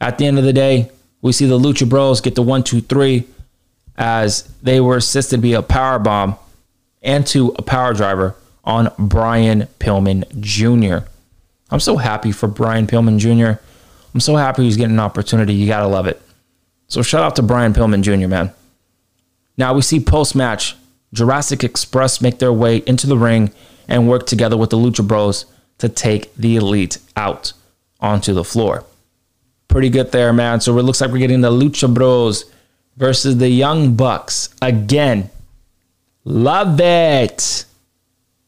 At 0.00 0.18
the 0.18 0.26
end 0.26 0.38
of 0.38 0.44
the 0.44 0.52
day, 0.52 0.90
we 1.22 1.32
see 1.32 1.46
the 1.46 1.58
Lucha 1.58 1.88
Bros 1.88 2.20
get 2.20 2.34
the 2.34 2.42
one, 2.42 2.62
two, 2.62 2.80
three 2.80 3.24
as 3.96 4.42
they 4.62 4.80
were 4.80 4.96
assisted 4.96 5.42
via 5.42 5.58
a 5.58 5.62
power 5.62 5.98
bomb 5.98 6.36
and 7.02 7.26
to 7.26 7.54
a 7.58 7.62
power 7.62 7.92
driver 7.92 8.34
on 8.64 8.90
Brian 8.98 9.68
Pillman 9.78 10.24
Jr. 10.40 11.06
I'm 11.70 11.80
so 11.80 11.96
happy 11.98 12.32
for 12.32 12.48
Brian 12.48 12.86
Pillman 12.86 13.18
Jr. 13.18 13.60
I'm 14.14 14.20
so 14.20 14.36
happy 14.36 14.64
he's 14.64 14.76
getting 14.76 14.96
an 14.96 15.00
opportunity. 15.00 15.54
You 15.54 15.66
got 15.66 15.80
to 15.80 15.86
love 15.86 16.06
it. 16.06 16.20
So 16.88 17.02
shout 17.02 17.22
out 17.22 17.36
to 17.36 17.42
Brian 17.42 17.72
Pillman 17.72 18.02
Jr., 18.02 18.26
man. 18.26 18.52
Now 19.56 19.74
we 19.74 19.82
see 19.82 20.00
post 20.00 20.34
match 20.34 20.74
Jurassic 21.12 21.64
Express 21.64 22.20
make 22.20 22.38
their 22.38 22.52
way 22.52 22.78
into 22.86 23.06
the 23.06 23.18
ring 23.18 23.52
and 23.88 24.08
work 24.08 24.26
together 24.26 24.56
with 24.56 24.70
the 24.70 24.76
Lucha 24.76 25.06
Bros 25.06 25.46
to 25.78 25.88
take 25.88 26.34
the 26.36 26.56
Elite 26.56 26.98
out 27.16 27.52
onto 28.00 28.32
the 28.32 28.44
floor. 28.44 28.84
Pretty 29.68 29.88
good 29.88 30.12
there, 30.12 30.32
man. 30.32 30.60
So 30.60 30.78
it 30.78 30.82
looks 30.82 31.00
like 31.00 31.10
we're 31.10 31.18
getting 31.18 31.40
the 31.40 31.50
Lucha 31.50 31.92
Bros 31.92 32.44
versus 32.96 33.38
the 33.38 33.48
Young 33.48 33.94
Bucks 33.94 34.50
again. 34.60 35.30
Love 36.24 36.80
it. 36.80 37.64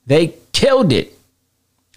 They 0.07 0.35
killed 0.53 0.93
it. 0.93 1.17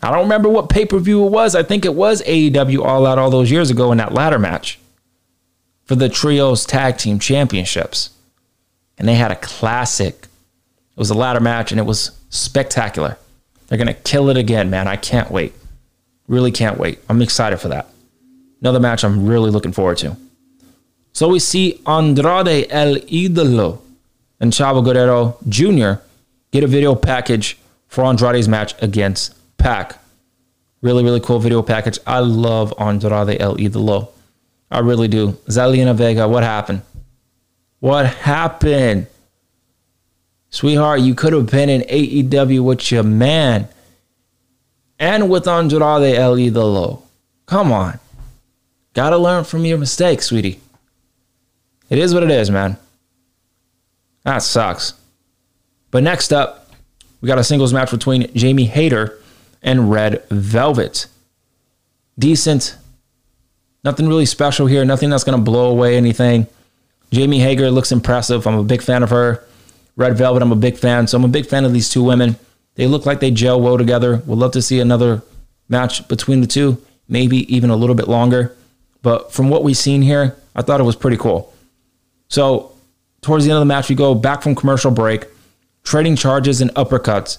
I 0.02 0.12
don't 0.12 0.24
remember 0.24 0.50
what 0.50 0.70
pay 0.70 0.86
per 0.86 1.00
view 1.00 1.26
it 1.26 1.32
was. 1.32 1.56
I 1.56 1.64
think 1.64 1.86
it 1.86 1.96
was 1.96 2.22
AEW 2.24 2.84
All 2.84 3.06
Out 3.06 3.18
all 3.18 3.30
those 3.30 3.52
years 3.52 3.70
ago 3.72 3.92
in 3.92 3.98
that 3.98 4.14
ladder 4.14 4.40
match 4.40 4.80
for 5.86 5.96
the 5.96 6.10
Trios 6.10 6.66
Tag 6.66 6.98
Team 6.98 7.20
Championships. 7.20 8.12
And 8.98 9.08
they 9.08 9.16
had 9.16 9.32
a 9.32 9.36
classic. 9.36 10.28
It 10.96 11.00
was 11.00 11.10
a 11.10 11.14
ladder 11.14 11.42
match 11.42 11.72
and 11.72 11.80
it 11.80 11.84
was 11.84 12.12
spectacular. 12.30 13.18
They're 13.68 13.78
going 13.78 13.88
to 13.88 13.94
kill 13.94 14.30
it 14.30 14.38
again, 14.38 14.70
man. 14.70 14.88
I 14.88 14.96
can't 14.96 15.30
wait. 15.30 15.54
Really 16.28 16.52
can't 16.52 16.78
wait. 16.78 17.00
I'm 17.10 17.22
excited 17.22 17.58
for 17.58 17.68
that. 17.68 17.88
Another 18.62 18.80
match 18.80 19.04
I'm 19.04 19.28
really 19.28 19.52
looking 19.52 19.74
forward 19.74 19.98
to. 20.00 20.16
So 21.12 21.28
we 21.28 21.40
see 21.40 21.82
Andrade 21.86 22.68
El 22.70 22.96
Idolo 22.96 23.80
and 24.40 24.52
Chavo 24.52 24.84
Guerrero 24.84 25.38
Jr. 25.48 26.02
get 26.52 26.64
a 26.64 26.68
video 26.68 26.96
package 26.96 27.58
for 27.88 28.04
Andrade's 28.04 28.48
match 28.48 28.74
against 28.82 29.36
Pac. 29.58 29.98
Really, 30.82 31.04
really 31.04 31.20
cool 31.20 31.40
video 31.40 31.62
package. 31.62 32.00
I 32.08 32.20
love 32.20 32.74
Andrade 32.80 33.40
El 33.40 33.58
Idolo. 33.58 34.10
I 34.72 34.80
really 34.80 35.08
do. 35.08 35.34
Zelina 35.48 35.96
Vega, 35.96 36.28
what 36.28 36.44
happened? 36.44 36.82
What 37.80 38.06
happened? 38.08 39.08
Sweetheart, 40.56 41.02
you 41.02 41.16
could 41.16 41.34
have 41.34 41.52
been 41.52 41.68
in 41.68 41.82
AEW 41.82 42.64
with 42.64 42.90
your 42.90 43.04
man 43.04 43.68
and 44.98 45.30
with 45.30 45.50
Andrade 45.50 46.16
El 46.16 46.38
Idolo. 46.38 47.02
Come 47.46 47.74
on. 47.74 48.00
Gotta 48.94 49.18
learn 49.18 49.44
from 49.44 49.66
your 49.66 49.78
mistakes, 49.78 50.28
sweetie. 50.28 50.62
It 51.90 51.98
is 51.98 52.14
what 52.14 52.24
it 52.24 52.32
is, 52.32 52.50
man. 52.50 52.78
That 54.24 54.44
sucks. 54.44 54.94
But 55.92 56.04
next 56.04 56.32
up, 56.32 56.70
we 57.20 57.28
got 57.28 57.38
a 57.38 57.44
singles 57.44 57.74
match 57.74 57.92
between 57.92 58.34
Jamie 58.34 58.64
Hayter 58.64 59.20
and 59.62 59.92
Red 59.92 60.24
Velvet. 60.30 61.08
Decent. 62.18 62.78
Nothing 63.84 64.08
really 64.08 64.26
special 64.26 64.68
here. 64.68 64.86
Nothing 64.86 65.10
that's 65.10 65.26
going 65.26 65.38
to 65.38 65.44
blow 65.44 65.70
away 65.70 65.98
anything. 65.98 66.48
Jamie 67.12 67.40
Hayter 67.40 67.70
looks 67.72 67.92
impressive. 67.92 68.48
I'm 68.48 68.58
a 68.58 68.64
big 68.64 68.82
fan 68.82 69.04
of 69.04 69.10
her. 69.10 69.44
Red 69.96 70.18
Velvet, 70.18 70.42
I'm 70.42 70.52
a 70.52 70.58
big 70.58 70.78
fan. 70.78 71.08
So 71.08 71.18
I'm 71.18 71.24
a 71.24 71.30
big 71.30 71.46
fan 71.46 71.66
of 71.66 71.74
these 71.74 71.90
two 71.90 72.04
women. 72.04 72.38
They 72.76 72.88
look 72.88 73.06
like 73.06 73.20
they 73.20 73.32
gel 73.32 73.62
well 73.62 73.78
together. 73.78 74.18
Would 74.26 74.38
love 74.38 74.52
to 74.52 74.62
see 74.62 74.80
another 74.80 75.24
match 75.70 76.08
between 76.08 76.42
the 76.42 76.48
two, 76.48 76.82
maybe 77.08 77.54
even 77.54 77.70
a 77.70 77.76
little 77.76 77.96
bit 77.96 78.08
longer. 78.08 78.56
But 79.02 79.32
from 79.32 79.50
what 79.50 79.64
we've 79.64 79.78
seen 79.78 80.02
here, 80.02 80.36
I 80.56 80.62
thought 80.62 80.80
it 80.80 80.84
was 80.84 80.96
pretty 80.96 81.18
cool. 81.18 81.54
So 82.28 82.74
towards 83.22 83.46
the 83.46 83.52
end 83.52 83.58
of 83.58 83.62
the 83.62 83.66
match, 83.66 83.90
we 83.90 83.96
go 83.96 84.14
back 84.16 84.42
from 84.42 84.56
commercial 84.56 84.92
break, 84.92 85.26
trading 85.84 86.16
charges 86.16 86.62
and 86.62 86.72
uppercuts. 86.76 87.38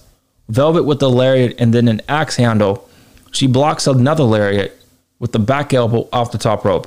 Velvet 0.48 0.84
with 0.84 1.00
the 1.00 1.10
lariat 1.10 1.56
and 1.58 1.74
then 1.74 1.88
an 1.88 2.00
axe 2.08 2.36
handle. 2.36 2.88
She 3.32 3.46
blocks 3.46 3.86
another 3.86 4.22
lariat 4.22 4.80
with 5.18 5.32
the 5.32 5.38
back 5.38 5.74
elbow 5.74 6.08
off 6.12 6.32
the 6.32 6.38
top 6.38 6.64
rope. 6.64 6.86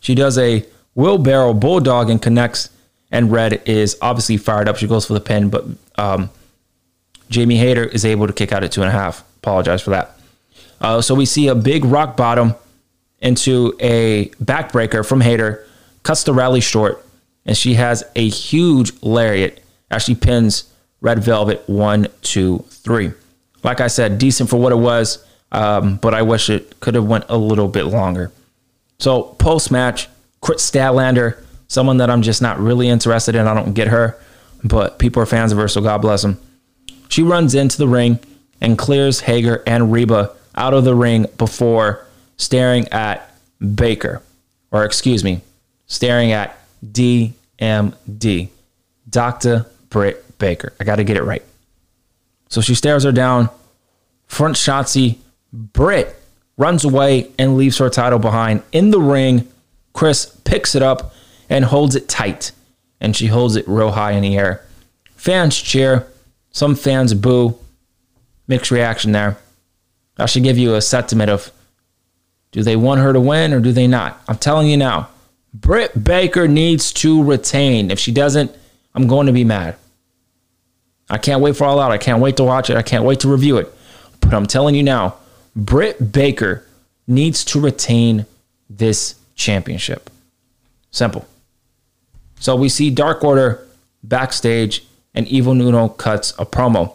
She 0.00 0.14
does 0.14 0.38
a 0.38 0.64
wheelbarrow 0.94 1.54
bulldog 1.54 2.10
and 2.10 2.20
connects, 2.20 2.70
and 3.10 3.32
Red 3.32 3.62
is 3.66 3.96
obviously 4.02 4.36
fired 4.36 4.68
up. 4.68 4.76
She 4.76 4.86
goes 4.86 5.06
for 5.06 5.14
the 5.14 5.20
pin, 5.20 5.48
but 5.50 5.64
um, 5.96 6.30
Jamie 7.30 7.56
Hayter 7.56 7.84
is 7.84 8.04
able 8.04 8.26
to 8.26 8.32
kick 8.32 8.52
out 8.52 8.64
at 8.64 8.72
two 8.72 8.82
and 8.82 8.88
a 8.88 8.92
half. 8.92 9.24
Apologize 9.38 9.82
for 9.82 9.90
that. 9.90 10.18
Uh, 10.80 11.00
so 11.00 11.14
we 11.14 11.24
see 11.26 11.48
a 11.48 11.54
big 11.54 11.84
rock 11.84 12.16
bottom 12.16 12.54
into 13.20 13.74
a 13.80 14.28
backbreaker 14.42 15.06
from 15.06 15.20
Hayter, 15.20 15.66
cuts 16.02 16.22
the 16.24 16.32
rally 16.32 16.60
short, 16.60 17.04
and 17.44 17.56
she 17.56 17.74
has 17.74 18.04
a 18.14 18.28
huge 18.28 18.92
lariat 19.02 19.62
as 19.90 20.02
she 20.02 20.14
pins 20.14 20.72
Red 21.00 21.20
Velvet 21.20 21.62
one, 21.66 22.08
two, 22.22 22.64
three. 22.68 23.12
Like 23.62 23.80
I 23.80 23.88
said, 23.88 24.18
decent 24.18 24.50
for 24.50 24.56
what 24.56 24.72
it 24.72 24.76
was, 24.76 25.24
um, 25.50 25.96
but 25.96 26.14
I 26.14 26.22
wish 26.22 26.50
it 26.50 26.78
could 26.80 26.94
have 26.94 27.06
went 27.06 27.24
a 27.28 27.36
little 27.36 27.68
bit 27.68 27.84
longer. 27.84 28.30
So 28.98 29.22
post 29.22 29.70
match, 29.70 30.08
Kris 30.40 30.68
Statlander, 30.68 31.42
someone 31.68 31.98
that 31.98 32.10
I'm 32.10 32.22
just 32.22 32.42
not 32.42 32.58
really 32.58 32.88
interested 32.88 33.34
in. 33.34 33.46
I 33.46 33.54
don't 33.54 33.74
get 33.74 33.88
her, 33.88 34.18
but 34.64 34.98
people 34.98 35.22
are 35.22 35.26
fans 35.26 35.52
of 35.52 35.58
her, 35.58 35.68
so 35.68 35.80
God 35.80 35.98
bless 35.98 36.22
them. 36.22 36.40
She 37.08 37.22
runs 37.22 37.54
into 37.54 37.78
the 37.78 37.88
ring 37.88 38.18
and 38.60 38.76
clears 38.76 39.20
Hayter 39.20 39.62
and 39.66 39.92
Reba 39.92 40.34
out 40.54 40.74
of 40.74 40.84
the 40.84 40.94
ring 40.94 41.26
before 41.36 42.06
staring 42.36 42.88
at 42.88 43.30
Baker, 43.74 44.22
or 44.70 44.84
excuse 44.84 45.22
me, 45.22 45.42
staring 45.86 46.32
at 46.32 46.58
DMD, 46.84 48.48
Dr. 49.08 49.66
Britt 49.90 50.38
Baker. 50.38 50.72
I 50.80 50.84
got 50.84 50.96
to 50.96 51.04
get 51.04 51.16
it 51.16 51.22
right. 51.22 51.42
So 52.48 52.60
she 52.60 52.74
stares 52.74 53.04
her 53.04 53.12
down. 53.12 53.50
Front 54.26 54.56
Shotzi, 54.56 55.18
Britt 55.52 56.14
runs 56.56 56.84
away 56.84 57.30
and 57.38 57.56
leaves 57.56 57.78
her 57.78 57.88
title 57.90 58.18
behind 58.18 58.62
in 58.72 58.90
the 58.90 59.00
ring. 59.00 59.48
Kris 59.92 60.26
picks 60.44 60.74
it 60.74 60.82
up 60.82 61.14
and 61.48 61.64
holds 61.64 61.96
it 61.96 62.08
tight, 62.08 62.52
and 63.00 63.16
she 63.16 63.26
holds 63.26 63.56
it 63.56 63.68
real 63.68 63.92
high 63.92 64.12
in 64.12 64.22
the 64.22 64.36
air. 64.36 64.64
Fans 65.16 65.56
cheer, 65.56 66.06
some 66.50 66.74
fans 66.74 67.14
boo. 67.14 67.58
Mixed 68.46 68.70
reaction 68.70 69.12
there. 69.12 69.36
I 70.16 70.26
should 70.26 70.42
give 70.42 70.56
you 70.58 70.74
a 70.74 70.80
sentiment 70.80 71.30
of 71.30 71.52
do 72.50 72.62
they 72.62 72.76
want 72.76 73.00
her 73.00 73.12
to 73.12 73.20
win 73.20 73.52
or 73.52 73.60
do 73.60 73.72
they 73.72 73.86
not? 73.86 74.20
I'm 74.26 74.38
telling 74.38 74.68
you 74.68 74.76
now, 74.76 75.10
Britt 75.52 76.02
Baker 76.02 76.48
needs 76.48 76.92
to 76.94 77.22
retain. 77.22 77.90
If 77.90 77.98
she 77.98 78.10
doesn't, 78.10 78.54
I'm 78.94 79.06
going 79.06 79.26
to 79.26 79.32
be 79.32 79.44
mad. 79.44 79.76
I 81.10 81.18
can't 81.18 81.40
wait 81.40 81.56
for 81.56 81.64
All 81.64 81.80
Out. 81.80 81.92
I 81.92 81.98
can't 81.98 82.20
wait 82.20 82.36
to 82.38 82.44
watch 82.44 82.70
it. 82.70 82.76
I 82.76 82.82
can't 82.82 83.04
wait 83.04 83.20
to 83.20 83.28
review 83.28 83.58
it. 83.58 83.72
But 84.20 84.34
I'm 84.34 84.46
telling 84.46 84.74
you 84.74 84.82
now, 84.82 85.16
Britt 85.54 86.12
Baker 86.12 86.64
needs 87.06 87.44
to 87.46 87.60
retain 87.60 88.26
this 88.68 89.14
championship. 89.34 90.10
Simple. 90.90 91.26
So 92.40 92.56
we 92.56 92.68
see 92.68 92.90
Dark 92.90 93.24
Order 93.24 93.66
backstage, 94.02 94.84
and 95.14 95.26
Evil 95.28 95.60
Uno 95.60 95.88
cuts 95.88 96.32
a 96.38 96.46
promo. 96.46 96.92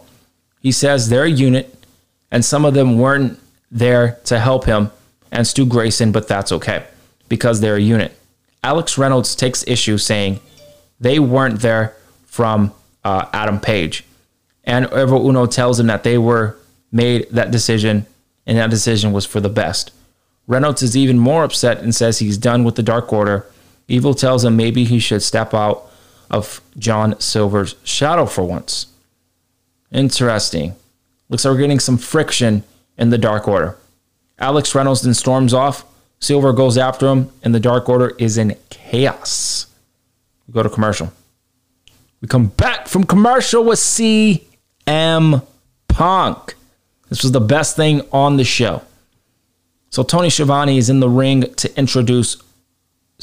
He 0.61 0.71
says 0.71 1.09
they're 1.09 1.23
a 1.23 1.29
unit, 1.29 1.85
and 2.31 2.43
some 2.45 2.65
of 2.65 2.73
them 2.73 2.97
weren't 2.97 3.39
there 3.71 4.19
to 4.25 4.39
help 4.39 4.65
him 4.65 4.91
and 5.33 5.47
Stu 5.47 5.65
Grayson, 5.65 6.11
but 6.11 6.27
that's 6.27 6.51
okay 6.51 6.85
because 7.27 7.59
they're 7.59 7.75
a 7.75 7.81
unit. 7.81 8.15
Alex 8.63 8.97
Reynolds 8.97 9.35
takes 9.35 9.67
issue 9.67 9.97
saying 9.97 10.39
they 10.99 11.19
weren't 11.19 11.59
there 11.59 11.95
from 12.25 12.71
uh, 13.03 13.27
Adam 13.33 13.59
Page. 13.59 14.05
And 14.63 14.85
Evil 14.85 15.27
Uno 15.27 15.45
tells 15.47 15.79
him 15.79 15.87
that 15.87 16.03
they 16.03 16.17
were 16.17 16.55
made 16.91 17.27
that 17.31 17.51
decision 17.51 18.05
and 18.45 18.57
that 18.57 18.69
decision 18.69 19.11
was 19.11 19.25
for 19.25 19.39
the 19.39 19.49
best. 19.49 19.91
Reynolds 20.47 20.83
is 20.83 20.95
even 20.95 21.17
more 21.17 21.43
upset 21.43 21.79
and 21.79 21.93
says 21.95 22.19
he's 22.19 22.37
done 22.37 22.63
with 22.63 22.75
the 22.75 22.83
Dark 22.83 23.11
Order. 23.11 23.45
Evil 23.87 24.13
tells 24.13 24.45
him 24.45 24.55
maybe 24.55 24.83
he 24.83 24.99
should 24.99 25.21
step 25.21 25.53
out 25.53 25.89
of 26.31 26.61
John 26.77 27.19
Silver's 27.19 27.75
shadow 27.83 28.25
for 28.25 28.43
once. 28.43 28.87
Interesting. 29.91 30.75
Looks 31.29 31.45
like 31.45 31.53
we're 31.53 31.59
getting 31.59 31.79
some 31.79 31.97
friction 31.97 32.63
in 32.97 33.09
the 33.09 33.17
Dark 33.17 33.47
Order. 33.47 33.77
Alex 34.39 34.73
Reynolds 34.73 35.01
then 35.01 35.13
storms 35.13 35.53
off. 35.53 35.85
Silver 36.19 36.53
goes 36.53 36.77
after 36.77 37.07
him, 37.07 37.29
and 37.43 37.53
the 37.53 37.59
Dark 37.59 37.89
Order 37.89 38.13
is 38.17 38.37
in 38.37 38.55
chaos. 38.69 39.67
We 40.47 40.53
go 40.53 40.63
to 40.63 40.69
commercial. 40.69 41.11
We 42.21 42.27
come 42.27 42.47
back 42.47 42.87
from 42.87 43.03
commercial 43.03 43.63
with 43.63 43.79
CM 43.79 45.45
Punk. 45.87 46.55
This 47.09 47.21
was 47.21 47.31
the 47.31 47.41
best 47.41 47.75
thing 47.75 48.01
on 48.11 48.37
the 48.37 48.43
show. 48.43 48.81
So 49.89 50.01
Tony 50.01 50.29
Schiavone 50.29 50.77
is 50.77 50.89
in 50.89 50.99
the 50.99 51.09
ring 51.09 51.53
to 51.55 51.77
introduce 51.77 52.41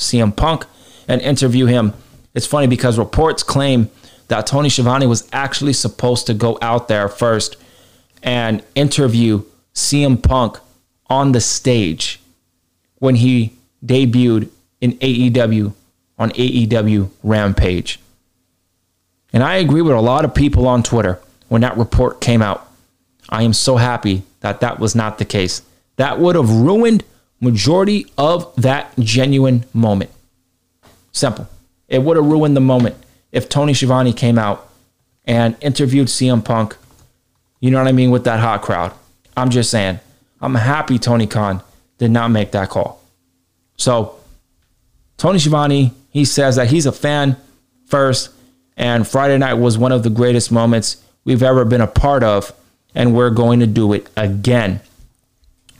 CM 0.00 0.34
Punk 0.34 0.66
and 1.06 1.20
interview 1.20 1.66
him. 1.66 1.92
It's 2.34 2.46
funny 2.46 2.66
because 2.66 2.98
reports 2.98 3.42
claim 3.42 3.90
that 4.28 4.46
Tony 4.46 4.68
Schiavone 4.68 5.06
was 5.06 5.28
actually 5.32 5.72
supposed 5.72 6.26
to 6.26 6.34
go 6.34 6.58
out 6.62 6.88
there 6.88 7.08
first 7.08 7.56
and 8.22 8.62
interview 8.74 9.44
CM 9.74 10.22
Punk 10.22 10.58
on 11.08 11.32
the 11.32 11.40
stage 11.40 12.20
when 12.98 13.16
he 13.16 13.52
debuted 13.84 14.48
in 14.80 14.92
AEW 14.98 15.74
on 16.18 16.30
AEW 16.30 17.10
Rampage. 17.22 17.98
And 19.32 19.42
I 19.42 19.56
agree 19.56 19.82
with 19.82 19.94
a 19.94 20.00
lot 20.00 20.24
of 20.24 20.34
people 20.34 20.66
on 20.68 20.82
Twitter 20.82 21.20
when 21.48 21.62
that 21.62 21.76
report 21.76 22.20
came 22.20 22.42
out. 22.42 22.68
I 23.28 23.42
am 23.42 23.52
so 23.52 23.76
happy 23.76 24.22
that 24.40 24.60
that 24.60 24.78
was 24.78 24.94
not 24.94 25.18
the 25.18 25.24
case. 25.24 25.62
That 25.96 26.18
would 26.18 26.36
have 26.36 26.50
ruined 26.50 27.04
majority 27.40 28.06
of 28.18 28.54
that 28.56 28.92
genuine 28.98 29.64
moment. 29.72 30.10
Simple. 31.12 31.48
It 31.88 32.02
would 32.02 32.16
have 32.16 32.26
ruined 32.26 32.56
the 32.56 32.60
moment 32.60 32.96
if 33.32 33.48
Tony 33.48 33.74
Schiavone 33.74 34.12
came 34.12 34.38
out 34.38 34.68
and 35.24 35.56
interviewed 35.60 36.08
CM 36.08 36.44
Punk. 36.44 36.76
You 37.60 37.70
know 37.70 37.78
what 37.78 37.88
I 37.88 37.92
mean 37.92 38.10
with 38.10 38.24
that 38.24 38.40
hot 38.40 38.62
crowd. 38.62 38.92
I'm 39.36 39.50
just 39.50 39.70
saying. 39.70 40.00
I'm 40.40 40.54
happy 40.54 40.98
Tony 40.98 41.26
Khan 41.26 41.62
did 41.98 42.10
not 42.10 42.30
make 42.30 42.52
that 42.52 42.70
call. 42.70 43.02
So 43.76 44.16
Tony 45.16 45.38
Schiavone, 45.38 45.92
he 46.10 46.24
says 46.24 46.56
that 46.56 46.68
he's 46.68 46.86
a 46.86 46.92
fan 46.92 47.36
first, 47.86 48.30
and 48.76 49.06
Friday 49.06 49.36
night 49.36 49.54
was 49.54 49.76
one 49.76 49.92
of 49.92 50.02
the 50.02 50.10
greatest 50.10 50.50
moments 50.50 51.02
we've 51.24 51.42
ever 51.42 51.64
been 51.64 51.80
a 51.80 51.86
part 51.86 52.22
of, 52.22 52.52
and 52.94 53.14
we're 53.14 53.30
going 53.30 53.60
to 53.60 53.66
do 53.66 53.92
it 53.92 54.08
again. 54.16 54.80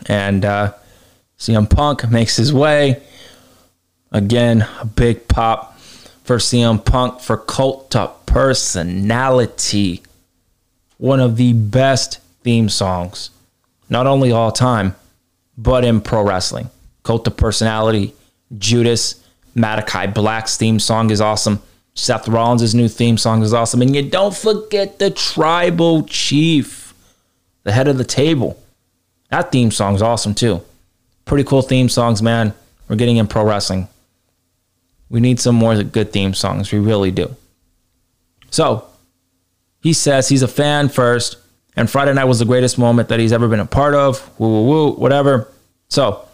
And 0.06 0.44
uh, 0.44 0.74
CM 1.40 1.68
Punk 1.68 2.10
makes 2.10 2.36
his 2.36 2.52
way. 2.52 3.02
Again, 4.12 4.66
a 4.78 4.84
big 4.84 5.26
pop 5.26 5.78
for 6.22 6.36
CM 6.36 6.84
Punk 6.84 7.20
for 7.20 7.38
cult 7.38 7.90
to 7.92 8.10
personality. 8.26 10.02
One 10.98 11.18
of 11.18 11.36
the 11.36 11.54
best 11.54 12.18
theme 12.42 12.68
songs, 12.68 13.30
not 13.88 14.06
only 14.06 14.30
all 14.30 14.52
time, 14.52 14.94
but 15.56 15.82
in 15.82 16.02
pro 16.02 16.22
wrestling. 16.22 16.68
Cult 17.04 17.26
of 17.26 17.38
Personality, 17.38 18.12
Judas, 18.58 19.26
Malakai 19.56 20.12
Black's 20.12 20.58
theme 20.58 20.78
song 20.78 21.08
is 21.10 21.22
awesome. 21.22 21.62
Seth 21.94 22.28
Rollins' 22.28 22.74
new 22.74 22.88
theme 22.88 23.16
song 23.16 23.42
is 23.42 23.54
awesome. 23.54 23.80
And 23.80 23.96
you 23.96 24.02
don't 24.02 24.36
forget 24.36 24.98
the 24.98 25.10
Tribal 25.10 26.02
Chief, 26.04 26.92
the 27.62 27.72
head 27.72 27.88
of 27.88 27.96
the 27.96 28.04
table. 28.04 28.62
That 29.30 29.50
theme 29.50 29.70
song 29.70 29.94
is 29.94 30.02
awesome 30.02 30.34
too. 30.34 30.60
Pretty 31.30 31.44
cool 31.44 31.62
theme 31.62 31.88
songs, 31.88 32.20
man. 32.20 32.54
We're 32.88 32.96
getting 32.96 33.16
in 33.16 33.28
pro 33.28 33.44
wrestling. 33.44 33.86
We 35.10 35.20
need 35.20 35.38
some 35.38 35.54
more 35.54 35.80
good 35.84 36.12
theme 36.12 36.34
songs. 36.34 36.72
We 36.72 36.80
really 36.80 37.12
do. 37.12 37.36
So 38.50 38.84
he 39.80 39.92
says 39.92 40.28
he's 40.28 40.42
a 40.42 40.48
fan 40.48 40.88
first, 40.88 41.36
and 41.76 41.88
Friday 41.88 42.12
night 42.14 42.24
was 42.24 42.40
the 42.40 42.46
greatest 42.46 42.80
moment 42.80 43.10
that 43.10 43.20
he's 43.20 43.32
ever 43.32 43.46
been 43.46 43.60
a 43.60 43.64
part 43.64 43.94
of. 43.94 44.28
Woo, 44.40 44.48
woo, 44.48 44.66
woo, 44.66 44.90
whatever. 44.94 45.46
So 45.86 46.26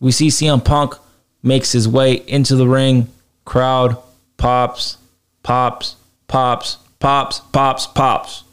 we 0.00 0.12
see 0.12 0.28
CM 0.28 0.62
Punk 0.62 0.96
makes 1.42 1.72
his 1.72 1.88
way 1.88 2.12
into 2.12 2.56
the 2.56 2.68
ring. 2.68 3.08
Crowd 3.46 3.96
pops, 4.36 4.98
pops, 5.44 5.96
pops, 6.28 6.76
pops, 6.98 7.40
pops, 7.40 7.86
pops. 7.86 8.44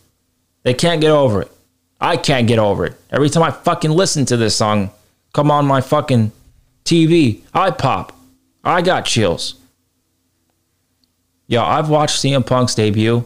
They 0.63 0.73
can't 0.73 1.01
get 1.01 1.11
over 1.11 1.41
it. 1.41 1.51
I 1.99 2.15
can't 2.15 2.47
get 2.47 2.57
over 2.57 2.85
it. 2.85 2.95
Every 3.11 3.29
time 3.29 3.43
I 3.43 3.51
fucking 3.51 3.91
listen 3.91 4.23
to 4.27 4.37
this 4.37 4.55
song 4.55 4.89
come 5.33 5.51
on 5.51 5.65
my 5.65 5.81
fucking 5.81 6.31
TV, 6.85 7.41
I 7.53 7.71
pop. 7.71 8.15
I 8.63 8.81
got 8.81 9.05
chills. 9.05 9.55
Yo, 11.47 11.61
I've 11.61 11.89
watched 11.89 12.23
CM 12.23 12.45
Punk's 12.45 12.75
debut 12.75 13.25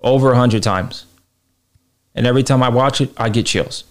over 0.00 0.32
a 0.32 0.36
hundred 0.36 0.62
times. 0.62 1.06
And 2.14 2.26
every 2.26 2.42
time 2.42 2.62
I 2.62 2.68
watch 2.68 3.00
it, 3.00 3.10
I 3.16 3.30
get 3.30 3.46
chills. 3.46 3.84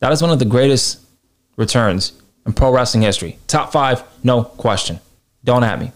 That 0.00 0.12
is 0.12 0.20
one 0.20 0.30
of 0.30 0.38
the 0.38 0.44
greatest 0.44 1.00
returns 1.56 2.12
in 2.46 2.52
pro 2.52 2.72
wrestling 2.72 3.02
history. 3.02 3.38
Top 3.46 3.70
five, 3.72 4.02
no 4.24 4.42
question. 4.42 4.98
Don't 5.44 5.64
at 5.64 5.78
me. 5.78 5.92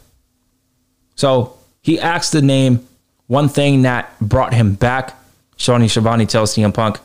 So 1.17 1.57
he 1.83 1.99
asked 1.99 2.33
the 2.33 2.43
name 2.43 2.87
one 3.27 3.49
thing 3.49 3.83
that 3.83 4.19
brought 4.21 4.55
him 4.55 4.75
back. 4.75 5.17
Tony 5.57 5.89
Schiavone 5.89 6.27
tells 6.27 6.55
CM 6.55 6.75
Punk. 6.75 6.99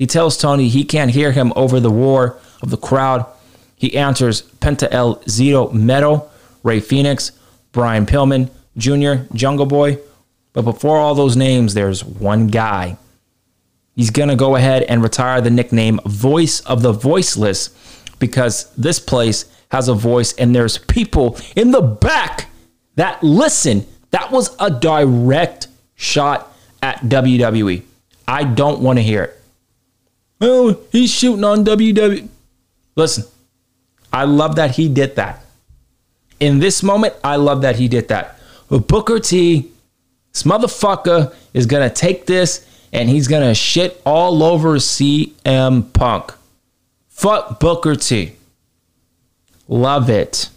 He 0.00 0.06
tells 0.06 0.38
Tony 0.38 0.70
he 0.70 0.82
can't 0.84 1.10
hear 1.10 1.30
him 1.30 1.52
over 1.54 1.78
the 1.78 1.90
roar 1.90 2.38
of 2.62 2.70
the 2.70 2.78
crowd. 2.78 3.26
He 3.76 3.98
answers 3.98 4.40
Penta 4.40 4.88
El 4.90 5.22
Zero 5.28 5.68
Miedo, 5.68 6.26
Ray 6.62 6.80
Phoenix, 6.80 7.32
Brian 7.72 8.06
Pillman 8.06 8.48
Jr., 8.78 9.26
Jungle 9.34 9.66
Boy. 9.66 9.98
But 10.54 10.62
before 10.62 10.96
all 10.96 11.14
those 11.14 11.36
names, 11.36 11.74
there's 11.74 12.02
one 12.02 12.46
guy. 12.46 12.96
He's 13.94 14.08
going 14.08 14.30
to 14.30 14.36
go 14.36 14.56
ahead 14.56 14.84
and 14.84 15.02
retire 15.02 15.42
the 15.42 15.50
nickname 15.50 16.00
Voice 16.06 16.60
of 16.60 16.80
the 16.80 16.92
Voiceless 16.92 17.68
because 18.18 18.74
this 18.76 18.98
place 18.98 19.44
has 19.70 19.88
a 19.88 19.94
voice 19.94 20.32
and 20.32 20.54
there's 20.56 20.78
people 20.78 21.36
in 21.54 21.72
the 21.72 21.82
back 21.82 22.46
that 22.94 23.22
listen. 23.22 23.86
That 24.12 24.30
was 24.32 24.56
a 24.58 24.70
direct 24.70 25.68
shot 25.94 26.50
at 26.82 27.00
WWE. 27.00 27.82
I 28.26 28.44
don't 28.44 28.80
want 28.80 28.98
to 28.98 29.02
hear 29.02 29.24
it. 29.24 29.39
Oh, 30.40 30.80
he's 30.90 31.10
shooting 31.10 31.44
on 31.44 31.64
WWE. 31.64 32.28
Listen, 32.96 33.24
I 34.12 34.24
love 34.24 34.56
that 34.56 34.72
he 34.72 34.88
did 34.88 35.16
that. 35.16 35.44
In 36.38 36.58
this 36.58 36.82
moment, 36.82 37.14
I 37.22 37.36
love 37.36 37.62
that 37.62 37.76
he 37.76 37.88
did 37.88 38.08
that. 38.08 38.38
But 38.68 38.88
Booker 38.88 39.20
T, 39.20 39.70
this 40.32 40.44
motherfucker 40.44 41.34
is 41.52 41.66
going 41.66 41.88
to 41.88 41.94
take 41.94 42.26
this 42.26 42.66
and 42.92 43.08
he's 43.08 43.28
going 43.28 43.46
to 43.46 43.54
shit 43.54 44.00
all 44.04 44.42
over 44.42 44.76
CM 44.76 45.92
Punk. 45.92 46.32
Fuck 47.08 47.60
Booker 47.60 47.94
T. 47.94 48.32
Love 49.68 50.08
it. 50.08 50.48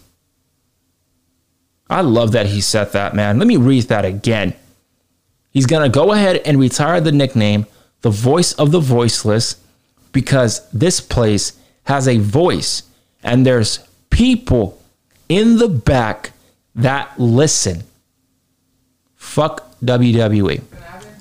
I 1.88 2.00
love 2.00 2.32
that 2.32 2.46
he 2.46 2.60
said 2.60 2.92
that, 2.92 3.14
man. 3.14 3.38
Let 3.38 3.46
me 3.46 3.56
read 3.56 3.84
that 3.84 4.04
again. 4.04 4.54
He's 5.50 5.66
going 5.66 5.82
to 5.82 5.88
go 5.94 6.12
ahead 6.12 6.38
and 6.38 6.58
retire 6.58 7.00
the 7.00 7.12
nickname, 7.12 7.66
the 8.00 8.10
voice 8.10 8.52
of 8.54 8.72
the 8.72 8.80
voiceless, 8.80 9.56
because 10.14 10.66
this 10.70 11.00
place 11.00 11.52
has 11.84 12.08
a 12.08 12.16
voice 12.16 12.84
and 13.22 13.44
there's 13.44 13.80
people 14.08 14.80
in 15.28 15.58
the 15.58 15.68
back 15.68 16.32
that 16.74 17.20
listen. 17.20 17.84
Fuck 19.16 19.70
WWE. 19.82 20.62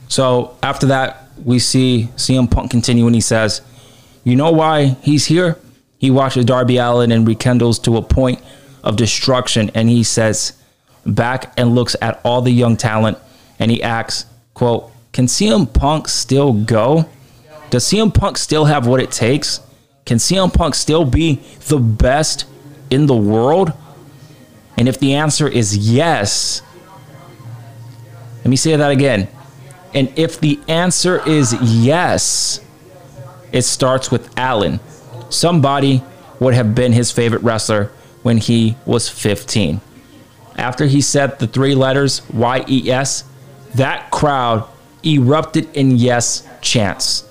So 0.08 0.56
after 0.64 0.86
that, 0.88 1.28
we 1.44 1.60
see 1.60 2.10
CM 2.16 2.50
Punk 2.50 2.72
continue 2.72 3.06
and 3.06 3.16
he 3.16 3.22
says, 3.22 3.62
You 4.24 4.38
know 4.38 4.52
why 4.52 4.96
he's 5.02 5.26
here? 5.26 5.58
He 5.98 6.12
watches 6.12 6.46
Darby 6.46 6.78
Allin 6.78 7.12
and 7.12 7.28
rekindles 7.28 7.80
to 7.80 7.98
a 7.98 8.02
point 8.02 8.42
of 8.84 8.96
destruction. 8.96 9.72
And 9.74 9.90
he 9.90 10.04
says, 10.04 10.54
back 11.06 11.54
and 11.58 11.76
looks 11.76 11.96
at 12.02 12.20
all 12.24 12.42
the 12.42 12.52
young 12.52 12.78
talent 12.78 13.18
and 13.60 13.72
he 13.72 13.82
asks, 13.82 14.26
quote, 14.54 14.92
Can 15.12 15.26
CM 15.28 15.72
Punk 15.72 16.08
still 16.08 16.54
go? 16.54 17.10
Does 17.74 17.86
CM 17.86 18.14
Punk 18.14 18.38
still 18.38 18.66
have 18.66 18.86
what 18.86 19.00
it 19.00 19.12
takes? 19.12 19.60
Can 20.06 20.20
CM 20.20 20.54
Punk 20.54 20.76
still 20.76 21.06
be 21.06 21.42
the 21.70 21.80
best 21.80 22.46
in 22.92 23.08
the 23.08 23.16
world? 23.16 23.74
And 24.78 24.88
if 24.88 25.00
the 25.00 25.16
answer 25.16 25.48
is 25.48 25.76
yes, 25.76 26.62
let 28.38 28.46
me 28.46 28.58
say 28.58 28.76
that 28.76 28.92
again. 28.92 29.28
And 29.92 30.14
if 30.16 30.40
the 30.40 30.60
answer 30.68 31.28
is 31.28 31.60
yes, 31.64 32.64
it 33.52 33.64
starts 33.64 34.12
with 34.12 34.32
Allin. 34.38 34.80
Somebody 35.32 36.04
would 36.40 36.54
have 36.54 36.76
been 36.76 36.94
his 36.94 37.12
favorite 37.12 37.42
wrestler 37.42 37.86
when 38.22 38.38
he 38.38 38.78
was 38.86 39.10
15. 39.10 39.82
After 40.58 40.86
he 40.86 41.02
said 41.02 41.40
the 41.40 41.48
three 41.48 41.74
letters 41.74 42.22
Y 42.30 42.66
E 42.68 42.92
S, 42.92 43.24
that 43.74 44.12
crowd 44.12 44.70
erupted 45.04 45.76
in 45.76 45.98
yes 45.98 46.48
chants. 46.62 47.28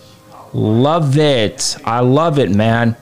Love 0.53 1.17
it. 1.17 1.77
I 1.85 2.01
love 2.01 2.39
it, 2.39 2.51
man. 2.51 2.97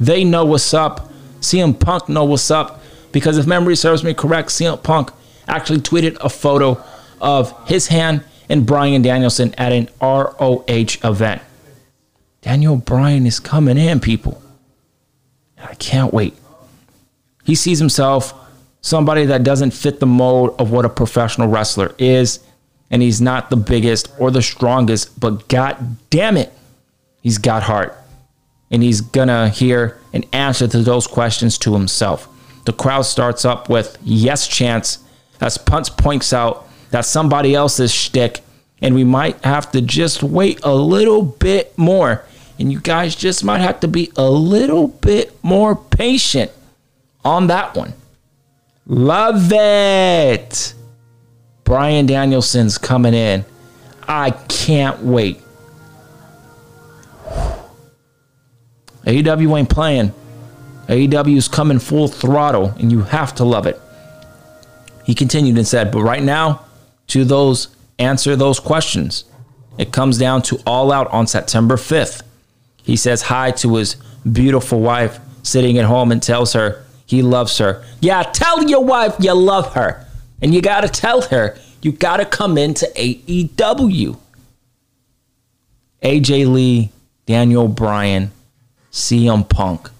They 0.00 0.24
know 0.24 0.44
what's 0.44 0.74
up. 0.74 1.10
CM 1.40 1.78
Punk 1.78 2.08
know 2.08 2.24
what's 2.24 2.50
up 2.50 2.82
because 3.12 3.38
if 3.38 3.46
memory 3.46 3.76
serves 3.76 4.02
me 4.02 4.14
correct, 4.14 4.48
CM 4.48 4.82
Punk 4.82 5.10
actually 5.46 5.78
tweeted 5.78 6.16
a 6.20 6.28
photo 6.28 6.82
of 7.20 7.68
his 7.68 7.88
hand 7.88 8.24
and 8.48 8.66
Bryan 8.66 9.02
Danielson 9.02 9.54
at 9.56 9.72
an 9.72 9.88
ROH 10.00 10.64
event. 11.02 11.42
Daniel 12.42 12.76
Bryan 12.76 13.26
is 13.26 13.40
coming 13.40 13.78
in, 13.78 14.00
people. 14.00 14.42
I 15.58 15.74
can't 15.74 16.12
wait. 16.12 16.34
He 17.44 17.54
sees 17.54 17.78
himself 17.78 18.34
somebody 18.80 19.24
that 19.26 19.44
doesn't 19.44 19.70
fit 19.70 20.00
the 20.00 20.06
mold 20.06 20.54
of 20.58 20.70
what 20.70 20.84
a 20.84 20.90
professional 20.90 21.48
wrestler 21.48 21.94
is, 21.98 22.40
and 22.90 23.00
he's 23.00 23.20
not 23.20 23.48
the 23.48 23.56
biggest 23.56 24.12
or 24.18 24.30
the 24.30 24.42
strongest, 24.42 25.18
but 25.18 25.48
god 25.48 25.96
damn 26.10 26.36
it, 26.36 26.52
he's 27.24 27.38
got 27.38 27.64
heart. 27.64 27.98
And 28.70 28.84
he's 28.84 29.00
gonna 29.00 29.48
hear 29.48 29.98
an 30.12 30.24
answer 30.32 30.68
to 30.68 30.78
those 30.82 31.08
questions 31.08 31.58
to 31.58 31.72
himself. 31.72 32.28
The 32.64 32.72
crowd 32.72 33.02
starts 33.02 33.44
up 33.44 33.68
with 33.68 33.98
yes 34.02 34.46
chance 34.46 34.98
as 35.40 35.58
Punch 35.58 35.96
points 35.96 36.32
out 36.32 36.68
that 36.90 37.04
somebody 37.04 37.54
else's 37.54 37.92
shtick, 37.92 38.40
and 38.80 38.94
we 38.94 39.02
might 39.02 39.44
have 39.44 39.72
to 39.72 39.80
just 39.80 40.22
wait 40.22 40.60
a 40.62 40.74
little 40.74 41.22
bit 41.22 41.76
more. 41.76 42.24
And 42.58 42.72
you 42.72 42.80
guys 42.80 43.16
just 43.16 43.42
might 43.42 43.60
have 43.60 43.80
to 43.80 43.88
be 43.88 44.12
a 44.16 44.30
little 44.30 44.88
bit 44.88 45.36
more 45.42 45.74
patient 45.74 46.52
on 47.24 47.48
that 47.48 47.76
one. 47.76 47.94
Love 48.86 49.50
it. 49.52 50.74
Bryan 51.64 52.06
Danielson's 52.06 52.78
coming 52.78 53.14
in. 53.14 53.44
I 54.06 54.30
can't 54.30 55.00
wait. 55.02 55.40
AEW 59.06 59.58
ain't 59.58 59.70
playing. 59.70 60.12
AEW 60.88 61.36
is 61.36 61.48
coming 61.48 61.78
full 61.78 62.08
throttle, 62.08 62.74
and 62.78 62.90
you 62.92 63.02
have 63.02 63.34
to 63.36 63.44
love 63.44 63.66
it. 63.66 63.80
He 65.04 65.14
continued 65.14 65.56
and 65.56 65.66
said, 65.66 65.90
But 65.90 66.02
right 66.02 66.22
now, 66.22 66.64
to 67.08 67.24
those 67.24 67.68
answer 67.98 68.36
those 68.36 68.60
questions. 68.60 69.24
It 69.78 69.92
comes 69.92 70.18
down 70.18 70.42
to 70.42 70.60
All 70.66 70.92
Out 70.92 71.08
on 71.08 71.26
September 71.26 71.76
5th. 71.76 72.22
He 72.82 72.96
says 72.96 73.22
hi 73.22 73.50
to 73.52 73.76
his 73.76 73.96
beautiful 74.30 74.80
wife 74.80 75.18
sitting 75.42 75.78
at 75.78 75.84
home 75.84 76.12
and 76.12 76.22
tells 76.22 76.52
her 76.52 76.84
he 77.06 77.22
loves 77.22 77.58
her. 77.58 77.84
Yeah, 78.00 78.22
tell 78.22 78.64
your 78.64 78.84
wife 78.84 79.16
you 79.18 79.32
love 79.34 79.74
her. 79.74 80.06
And 80.40 80.54
you 80.54 80.60
got 80.60 80.82
to 80.82 80.88
tell 80.88 81.22
her 81.22 81.56
you 81.82 81.92
got 81.92 82.18
to 82.18 82.24
come 82.24 82.58
into 82.58 82.86
AEW. 82.96 84.18
AJ 86.02 86.52
Lee, 86.52 86.90
Daniel 87.26 87.68
Bryan, 87.68 88.30
CM 88.94 89.46
Punk. 89.48 89.90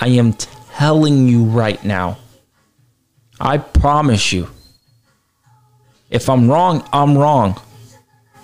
I 0.00 0.08
am 0.08 0.32
telling 0.32 1.28
you 1.28 1.44
right 1.44 1.84
now, 1.84 2.16
I 3.38 3.58
promise 3.58 4.32
you, 4.32 4.48
if 6.08 6.30
I'm 6.30 6.48
wrong, 6.48 6.88
I'm 6.94 7.18
wrong. 7.18 7.60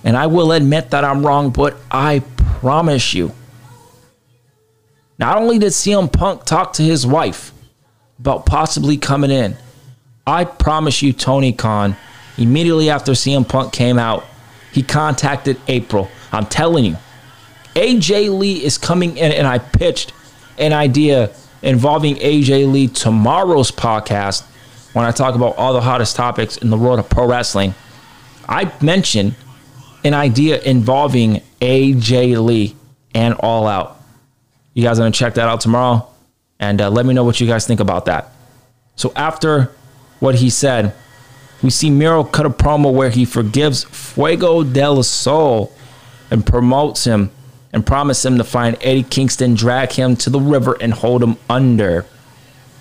And 0.05 0.19
I 0.19 0.27
will 0.27 0.53
admit 0.53 0.91
that 0.91 1.03
I'm 1.03 1.25
wrong, 1.25 1.49
but 1.49 1.79
I 1.91 2.23
promise 2.61 3.15
you. 3.15 3.33
Not 5.19 5.39
only 5.39 5.59
did 5.59 5.73
CM 5.73 6.13
Punk 6.13 6.45
talk 6.45 6.75
to 6.75 6.83
his 6.83 7.07
wife 7.07 7.53
about 8.19 8.45
possibly 8.45 8.99
coming 8.99 9.31
in, 9.31 9.57
I 10.27 10.45
promise 10.45 11.01
you, 11.01 11.15
Tony 11.15 11.55
Khan, 11.55 11.97
immediately 12.37 12.91
after 12.91 13.13
CM 13.13 13.49
Punk 13.49 13.73
came 13.73 13.99
out, 13.99 14.27
he 14.73 14.83
contacted 14.83 15.59
April. 15.69 16.11
I'm 16.33 16.45
telling 16.45 16.85
you, 16.85 16.99
AJ 17.75 18.39
Lee 18.39 18.65
is 18.65 18.79
coming 18.79 19.17
in, 19.17 19.33
and 19.33 19.47
I 19.47 19.59
pitched 19.59 20.13
an 20.59 20.73
idea 20.73 21.31
involving 21.63 22.17
AJ 22.17 22.71
Lee 22.71 22.89
tomorrow's 22.89 23.71
podcast 23.71 24.45
when 24.93 25.05
I 25.05 25.11
talk 25.11 25.35
about 25.35 25.57
all 25.57 25.73
the 25.73 25.81
hottest 25.81 26.17
topics 26.17 26.57
in 26.59 26.71
the 26.71 26.77
world 26.77 26.99
of 26.99 27.09
pro 27.09 27.27
wrestling. 27.27 27.75
I 28.49 28.73
mentioned 28.83 29.35
an 30.05 30.15
idea 30.15 30.61
involving 30.61 31.43
AJ 31.61 32.45
Lee 32.45 32.77
and 33.15 33.35
All 33.35 33.67
Out. 33.67 34.01
You 34.75 34.83
guys 34.83 34.99
are 34.99 35.03
going 35.03 35.13
to 35.13 35.19
check 35.19 35.35
that 35.35 35.49
out 35.49 35.61
tomorrow 35.61 36.07
and 36.59 36.81
uh, 36.81 36.91
let 36.91 37.07
me 37.07 37.15
know 37.15 37.25
what 37.25 37.41
you 37.41 37.47
guys 37.47 37.67
think 37.67 37.81
about 37.81 38.07
that. 38.07 38.33
So, 38.97 39.13
after 39.17 39.73
what 40.21 40.37
he 40.37 40.51
said, 40.51 40.95
we 41.63 41.71
see 41.71 41.91
Miro 41.91 42.25
cut 42.25 42.47
a 42.47 42.51
promo 42.51 42.93
where 42.93 43.11
he 43.11 43.25
forgives 43.25 43.85
Fuego 43.85 44.63
del 44.63 45.03
Sol 45.03 45.73
and 46.31 46.45
promotes 46.45 47.05
him 47.05 47.31
and 47.73 47.87
promise 47.87 48.25
him 48.25 48.39
to 48.39 48.45
find 48.45 48.77
Eddie 48.81 49.03
Kingston, 49.03 49.55
drag 49.55 49.93
him 49.93 50.17
to 50.17 50.31
the 50.31 50.41
river, 50.41 50.77
and 50.81 50.93
hold 50.93 51.23
him 51.23 51.37
under. 51.49 52.05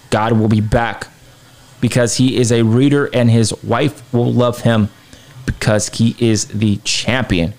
God 0.09 0.33
will 0.33 0.49
be 0.49 0.61
back 0.61 1.07
because 1.79 2.17
he 2.17 2.37
is 2.37 2.51
a 2.51 2.63
reader, 2.63 3.09
and 3.13 3.31
his 3.31 3.53
wife 3.63 4.13
will 4.13 4.31
love 4.31 4.61
him 4.61 4.89
because 5.45 5.89
he 5.89 6.15
is 6.19 6.45
the 6.47 6.77
champion. 6.83 7.53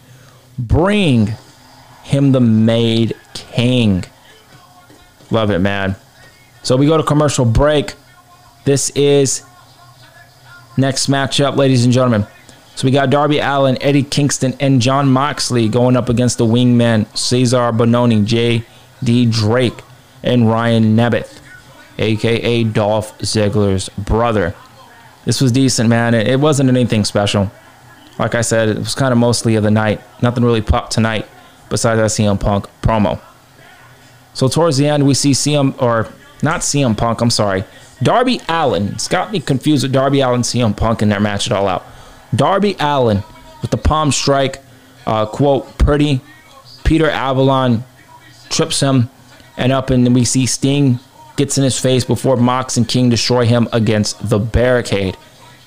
Bring 0.59 1.35
him 2.03 2.33
the 2.33 2.41
Mad 2.41 3.15
King. 3.35 4.05
Love 5.31 5.51
it, 5.51 5.61
man. 5.61 5.97
So 6.63 6.77
we 6.77 6.87
go 6.87 6.97
to 6.97 7.03
commercial 7.03 7.45
break. 7.45 7.95
This 8.65 8.91
is 8.91 9.43
next 10.77 11.09
matchup, 11.09 11.57
ladies 11.57 11.85
and 11.85 11.93
gentlemen. 11.93 12.27
So 12.75 12.87
we 12.87 12.91
got 12.91 13.11
Darby 13.11 13.39
Allin, 13.39 13.81
Eddie 13.83 14.03
Kingston, 14.03 14.55
and 14.59 14.81
Jon 14.81 15.11
Moxley 15.11 15.69
going 15.69 15.97
up 15.97 16.09
against 16.09 16.39
the 16.39 16.47
wingmen 16.47 17.07
Cezar 17.09 17.77
Bononi, 17.77 18.25
J.D. 18.25 19.27
Drake, 19.27 19.79
and 20.23 20.49
Ryan 20.49 20.97
Nemeth, 20.97 21.39
aka 21.99 22.65
Dolph 22.65 23.17
Ziggler's 23.19 23.89
brother. 23.91 24.55
This 25.25 25.41
was 25.41 25.53
decent, 25.53 25.89
man. 25.89 26.15
It 26.15 26.41
wasn't 26.41 26.69
anything 26.69 27.05
special. 27.05 27.51
Like 28.19 28.35
I 28.35 28.41
said, 28.41 28.69
it 28.71 28.79
was 28.79 28.95
kind 28.95 29.13
of 29.13 29.19
mostly 29.19 29.55
of 29.55 29.63
the 29.63 29.71
night. 29.71 30.01
Nothing 30.23 30.45
really 30.45 30.61
popped 30.61 30.93
tonight 30.93 31.27
besides 31.69 32.01
that 32.01 32.23
CM 32.23 32.41
Punk 32.41 32.67
promo. 32.83 33.21
So 34.35 34.49
towards 34.49 34.79
the 34.79 34.87
end, 34.87 35.07
we 35.07 35.15
see 35.15 35.33
CM, 35.33 35.81
or 35.81 36.09
not 36.43 36.61
CM 36.61 36.97
Punk, 36.97 37.21
I'm 37.21 37.31
sorry, 37.31 37.65
Darby 38.03 38.41
Allin. 38.49 38.89
It's 38.89 39.09
got 39.09 39.31
me 39.31 39.41
confused 39.41 39.85
with 39.85 39.93
Darby 39.93 40.21
Allin 40.21 40.43
CM 40.43 40.77
Punk 40.77 41.03
in 41.03 41.09
their 41.09 41.21
match 41.21 41.47
it 41.47 41.53
all 41.53 41.69
out. 41.69 41.87
Darby 42.35 42.77
Allin 42.79 43.23
with 43.61 43.71
the 43.71 43.77
palm 43.77 44.13
strike, 44.13 44.59
uh, 45.07 45.27
quote, 45.27 45.79
pretty. 45.79 46.21
Peter 46.85 47.09
Avalon 47.09 47.85
trips 48.51 48.81
him, 48.81 49.09
and 49.57 49.73
up, 49.73 49.91
and 49.91 50.15
we 50.15 50.25
see 50.25 50.47
Sting 50.47 50.99
gets 51.37 51.57
in 51.59 51.65
his 51.65 51.79
face 51.79 52.05
before 52.05 52.37
Mox 52.37 52.77
and 52.77 52.89
King 52.89 53.09
destroy 53.09 53.47
him 53.47 53.69
against 53.73 54.29
the 54.29 54.39
barricade. 54.39 55.17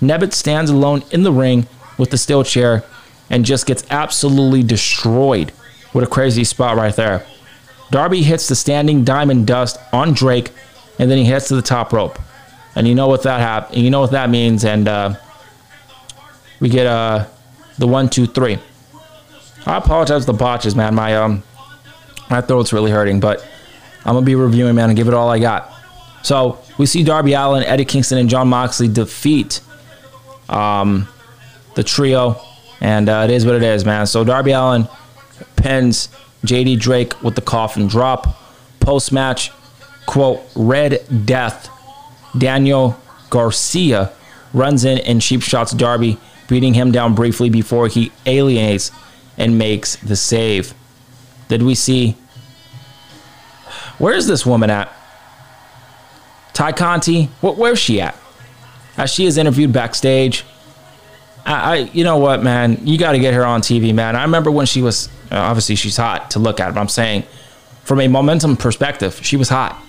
Nemeth 0.01 0.33
stands 0.33 0.69
alone 0.69 1.03
in 1.11 1.23
the 1.23 1.31
ring 1.31 1.67
with 1.97 2.11
the 2.11 2.17
steel 2.17 2.43
chair 2.43 2.83
and 3.29 3.45
just 3.45 3.65
gets 3.65 3.83
absolutely 3.89 4.61
destroyed. 4.61 5.51
What 5.93 6.03
a 6.03 6.07
crazy 6.07 6.43
spot 6.43 6.77
right 6.77 6.95
there. 6.95 7.25
Darby 7.91 8.21
hits 8.21 8.47
the 8.47 8.55
standing 8.55 9.03
diamond 9.03 9.47
dust 9.47 9.77
on 9.93 10.13
Drake, 10.13 10.51
and 10.99 11.09
then 11.09 11.17
he 11.17 11.25
heads 11.25 11.47
to 11.47 11.55
the 11.55 11.61
top 11.61 11.93
rope. 11.93 12.19
And 12.75 12.87
you 12.87 12.93
know 12.95 13.07
what 13.07 13.23
that 13.23 13.39
hap- 13.39 13.75
You 13.75 13.89
know 13.89 14.01
what 14.01 14.11
that 14.11 14.29
means, 14.29 14.65
and 14.65 14.87
uh, 14.87 15.15
we 16.59 16.69
get 16.69 16.87
uh 16.87 17.25
the 17.77 17.87
one, 17.87 18.09
two, 18.09 18.25
three. 18.25 18.57
I 19.65 19.77
apologize 19.77 20.25
for 20.25 20.31
the 20.31 20.37
botches, 20.37 20.75
man. 20.75 20.95
My 20.95 21.15
um 21.15 21.43
my 22.29 22.41
throat's 22.41 22.73
really 22.73 22.91
hurting, 22.91 23.19
but 23.19 23.45
I'm 24.05 24.13
gonna 24.13 24.25
be 24.25 24.35
reviewing, 24.35 24.75
man, 24.75 24.89
and 24.89 24.97
give 24.97 25.07
it 25.07 25.13
all 25.13 25.29
I 25.29 25.39
got. 25.39 25.71
So 26.23 26.59
we 26.77 26.85
see 26.85 27.03
Darby 27.03 27.33
Allin, 27.33 27.63
Eddie 27.63 27.85
Kingston, 27.85 28.17
and 28.17 28.29
Jon 28.29 28.47
Moxley 28.47 28.87
defeat 28.87 29.61
um 30.49 31.07
the 31.75 31.83
trio, 31.83 32.39
and 32.79 33.09
uh, 33.09 33.25
it 33.25 33.31
is 33.31 33.45
what 33.45 33.55
it 33.55 33.63
is, 33.63 33.85
man. 33.85 34.05
So 34.07 34.23
Darby 34.23 34.51
Allin 34.51 34.87
pins 35.55 36.09
JD 36.45 36.79
Drake 36.79 37.21
with 37.23 37.35
the 37.35 37.41
coffin 37.41 37.87
drop. 37.87 38.41
Post 38.79 39.11
match, 39.11 39.51
quote, 40.05 40.41
Red 40.55 41.05
Death. 41.25 41.69
Daniel 42.37 42.99
Garcia 43.29 44.11
runs 44.53 44.85
in 44.85 44.97
and 44.99 45.21
cheap 45.21 45.41
shots 45.41 45.71
Darby 45.71 46.17
beating 46.47 46.73
him 46.73 46.91
down 46.91 47.15
briefly 47.15 47.49
before 47.49 47.87
he 47.87 48.11
alienates 48.25 48.91
and 49.37 49.57
makes 49.57 49.95
the 49.97 50.15
save. 50.15 50.73
Did 51.47 51.63
we 51.63 51.75
see? 51.75 52.15
Where 53.97 54.13
is 54.13 54.27
this 54.27 54.45
woman 54.45 54.69
at? 54.69 54.91
Tay 56.53 56.71
Conti? 56.71 57.25
What? 57.41 57.57
Where's 57.57 57.79
she 57.79 58.01
at? 58.01 58.15
As 58.97 59.11
she 59.11 59.25
is 59.25 59.37
interviewed 59.37 59.73
backstage. 59.73 60.43
I, 61.45 61.53
I 61.53 61.75
you 61.93 62.03
know 62.03 62.17
what, 62.17 62.43
man? 62.43 62.85
You 62.87 62.97
got 62.97 63.11
to 63.11 63.19
get 63.19 63.33
her 63.33 63.45
on 63.45 63.61
TV, 63.61 63.93
man. 63.93 64.15
I 64.15 64.23
remember 64.23 64.51
when 64.51 64.65
she 64.65 64.81
was 64.81 65.07
uh, 65.31 65.37
obviously 65.37 65.75
she's 65.75 65.97
hot 65.97 66.31
to 66.31 66.39
look 66.39 66.59
at, 66.59 66.73
but 66.73 66.79
I'm 66.79 66.87
saying 66.87 67.23
from 67.83 67.99
a 67.99 68.07
momentum 68.07 68.57
perspective, 68.57 69.19
she 69.23 69.37
was 69.37 69.49
hot. 69.49 69.81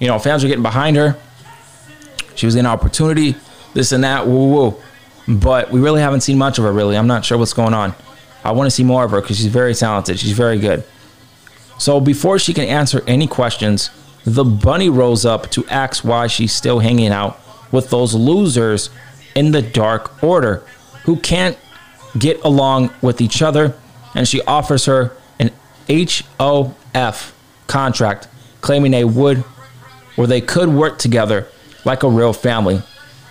You 0.00 0.06
know, 0.06 0.18
fans 0.18 0.42
were 0.42 0.48
getting 0.48 0.62
behind 0.62 0.96
her. 0.96 1.16
She 2.34 2.46
was 2.46 2.54
an 2.54 2.66
opportunity, 2.66 3.34
this 3.74 3.90
and 3.90 4.04
that, 4.04 4.26
woo 4.26 4.52
woo 4.52 4.82
but 5.28 5.70
we 5.70 5.80
really 5.80 6.00
haven't 6.00 6.22
seen 6.22 6.38
much 6.38 6.58
of 6.58 6.64
her. 6.64 6.72
Really, 6.72 6.96
I'm 6.96 7.06
not 7.06 7.24
sure 7.24 7.36
what's 7.36 7.52
going 7.52 7.74
on. 7.74 7.94
I 8.44 8.52
want 8.52 8.66
to 8.66 8.70
see 8.70 8.84
more 8.84 9.04
of 9.04 9.10
her 9.10 9.20
because 9.20 9.36
she's 9.36 9.46
very 9.46 9.74
talented. 9.74 10.18
She's 10.18 10.32
very 10.32 10.58
good. 10.58 10.84
So 11.78 12.00
before 12.00 12.38
she 12.38 12.54
can 12.54 12.64
answer 12.64 13.02
any 13.06 13.26
questions, 13.26 13.90
the 14.24 14.44
bunny 14.44 14.88
rolls 14.88 15.24
up 15.24 15.50
to 15.50 15.66
ask 15.68 16.04
why 16.04 16.26
she's 16.26 16.52
still 16.52 16.80
hanging 16.80 17.08
out 17.08 17.38
with 17.70 17.90
those 17.90 18.14
losers 18.14 18.90
in 19.34 19.52
the 19.52 19.62
Dark 19.62 20.22
Order 20.22 20.64
who 21.04 21.16
can't 21.16 21.56
get 22.18 22.42
along 22.42 22.90
with 23.02 23.20
each 23.20 23.42
other, 23.42 23.74
and 24.14 24.26
she 24.26 24.42
offers 24.42 24.86
her 24.86 25.12
an 25.38 25.50
HOF 25.88 27.34
contract, 27.66 28.28
claiming 28.60 28.92
they 28.92 29.04
would 29.04 29.44
or 30.16 30.26
they 30.26 30.40
could 30.40 30.68
work 30.68 30.98
together 30.98 31.46
like 31.84 32.02
a 32.02 32.08
real 32.08 32.32
family. 32.32 32.82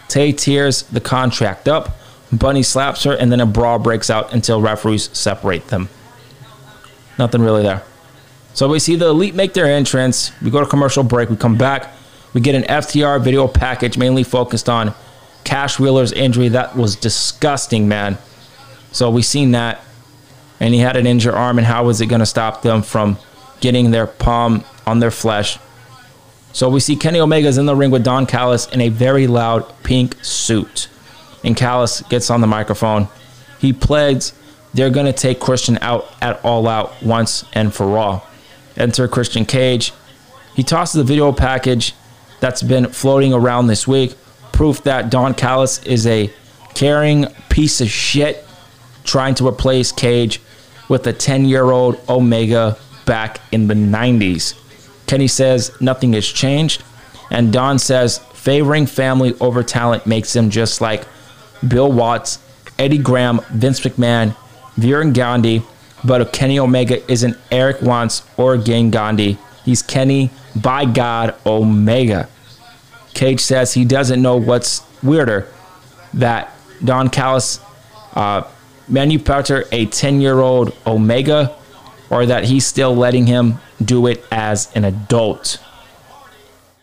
Tay 0.08 0.32
tears 0.32 0.84
the 0.84 1.02
contract 1.02 1.68
up. 1.68 1.98
Bunny 2.32 2.64
slaps 2.64 3.04
her, 3.04 3.14
and 3.14 3.32
then 3.32 3.40
a 3.40 3.46
brawl 3.46 3.80
breaks 3.80 4.10
out 4.10 4.34
until 4.34 4.62
referees 4.62 5.10
separate 5.18 5.68
them. 5.68 5.90
Nothing 7.18 7.42
really 7.42 7.64
there. 7.64 7.84
So 8.54 8.68
we 8.68 8.80
see 8.80 8.96
the 8.96 9.08
Elite 9.08 9.36
make 9.36 9.54
their 9.54 9.66
entrance. 9.66 10.32
We 10.42 10.50
go 10.50 10.60
to 10.60 10.66
commercial 10.66 11.04
break. 11.04 11.30
We 11.30 11.36
come 11.36 11.58
back. 11.58 11.94
We 12.34 12.42
get 12.42 12.56
an 12.56 12.64
FTR 12.64 13.22
video 13.24 13.48
package 13.48 13.98
mainly 13.98 14.24
focused 14.24 14.68
on 14.68 14.94
Cash 15.44 15.80
Wheeler's 15.80 16.12
injury. 16.12 16.50
That 16.50 16.76
was 16.76 16.96
disgusting, 16.96 17.88
man. 17.88 18.18
So 18.92 19.10
we 19.10 19.22
seen 19.22 19.52
that. 19.52 19.82
And 20.60 20.74
he 20.74 20.80
had 20.80 20.98
an 20.98 21.06
injured 21.06 21.36
arm, 21.36 21.60
and 21.60 21.68
how 21.68 21.86
was 21.86 22.02
it 22.02 22.08
going 22.08 22.20
to 22.20 22.26
stop 22.26 22.64
them 22.64 22.82
from 22.82 23.18
getting 23.60 23.92
their 23.92 24.08
palm 24.08 24.64
on 24.86 25.00
their 25.00 25.12
flesh? 25.12 25.60
So 26.58 26.70
we 26.70 26.80
see 26.80 26.96
Kenny 26.96 27.20
Omega's 27.20 27.60
in 27.60 27.68
the 27.68 27.76
ring 27.76 27.92
with 27.92 28.04
Don 28.04 28.26
Callis 28.26 28.66
in 28.70 28.82
a 28.82 28.90
very 28.90 29.28
loud 29.28 29.64
pink 29.84 30.18
suit. 30.24 30.90
And 31.44 31.56
Callis 31.56 32.02
gets 32.10 32.32
on 32.32 32.42
the 32.42 32.48
microphone. 32.48 33.10
He 33.60 33.74
pleads 33.74 34.34
they're 34.74 34.90
going 34.90 35.06
to 35.06 35.14
take 35.14 35.40
Christian 35.40 35.78
out 35.82 36.12
at 36.20 36.44
all 36.44 36.68
out 36.68 37.00
once 37.04 37.46
and 37.54 37.72
for 37.72 37.96
all. 37.96 38.26
Enter 38.76 39.08
Christian 39.08 39.46
Cage. 39.46 39.94
He 40.56 40.64
tosses 40.64 40.96
the 40.96 41.04
video 41.04 41.32
package 41.32 41.94
that's 42.40 42.64
been 42.64 42.88
floating 42.88 43.36
around 43.36 43.68
this 43.68 43.88
week. 43.88 44.16
Proof 44.52 44.82
that 44.82 45.12
Don 45.12 45.36
Callis 45.36 45.84
is 45.84 46.08
a 46.08 46.34
caring 46.74 47.28
piece 47.50 47.82
of 47.82 47.88
shit 47.88 48.44
trying 49.04 49.36
to 49.36 49.48
replace 49.48 49.92
Cage 49.92 50.42
with 50.90 51.06
a 51.06 51.14
10 51.14 51.46
year 51.46 51.66
old 51.66 52.02
Omega 52.10 52.80
back 53.06 53.42
in 53.52 53.68
the 53.68 53.76
90s. 53.76 54.56
Kenny 55.08 55.28
says 55.28 55.72
nothing 55.82 56.14
has 56.14 56.26
changed. 56.26 56.84
And 57.30 57.52
Don 57.52 57.80
says 57.80 58.20
favoring 58.34 58.86
family 58.86 59.34
over 59.40 59.64
talent 59.64 60.06
makes 60.06 60.36
him 60.36 60.50
just 60.50 60.80
like 60.80 61.06
Bill 61.68 61.92
Watts, 61.92 62.40
Eddie 62.78 62.98
Graham, 62.98 63.42
Vince 63.50 63.80
McMahon, 63.82 64.36
Verne 64.76 65.12
Gagne. 65.12 65.64
But 66.04 66.32
Kenny 66.32 66.60
Omega 66.60 67.10
isn't 67.12 67.38
Erik 67.52 67.82
Watts 67.82 68.24
or 68.38 68.56
Greg 68.58 68.92
Gagne. 68.92 69.38
He's 69.66 69.82
Kenny, 69.82 70.30
by 70.56 70.86
God, 70.86 71.36
Omega. 71.46 72.30
Cage 73.14 73.40
says 73.40 73.74
he 73.74 73.84
doesn't 73.84 74.22
know 74.22 74.38
what's 74.38 74.84
weirder 75.02 75.48
that 76.14 76.54
Don 76.84 77.10
Callis 77.10 77.60
uh, 78.14 78.44
manufactured 78.88 79.68
a 79.72 79.88
10 79.88 80.22
year 80.22 80.40
old 80.40 80.76
Omega 80.86 81.56
or 82.10 82.26
that 82.26 82.46
he's 82.46 82.66
still 82.66 82.96
letting 82.96 83.28
him 83.28 83.60
do 83.84 84.08
it 84.08 84.24
as 84.32 84.74
an 84.76 84.86
adult. 84.86 85.60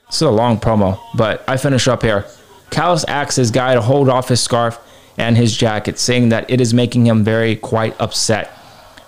This 0.06 0.16
is 0.16 0.22
a 0.22 0.30
long 0.30 0.58
promo, 0.60 0.98
but 1.16 1.42
I 1.48 1.56
finish 1.56 1.88
up 1.88 2.02
here. 2.02 2.26
Callis 2.70 3.04
asks 3.04 3.36
his 3.36 3.50
guy 3.50 3.74
to 3.74 3.80
hold 3.80 4.08
off 4.08 4.28
his 4.28 4.40
scarf 4.40 4.78
and 5.16 5.36
his 5.36 5.56
jacket, 5.56 5.98
saying 5.98 6.30
that 6.30 6.50
it 6.50 6.60
is 6.60 6.74
making 6.74 7.06
him 7.06 7.24
very 7.24 7.56
quite 7.56 7.98
upset. 8.00 8.50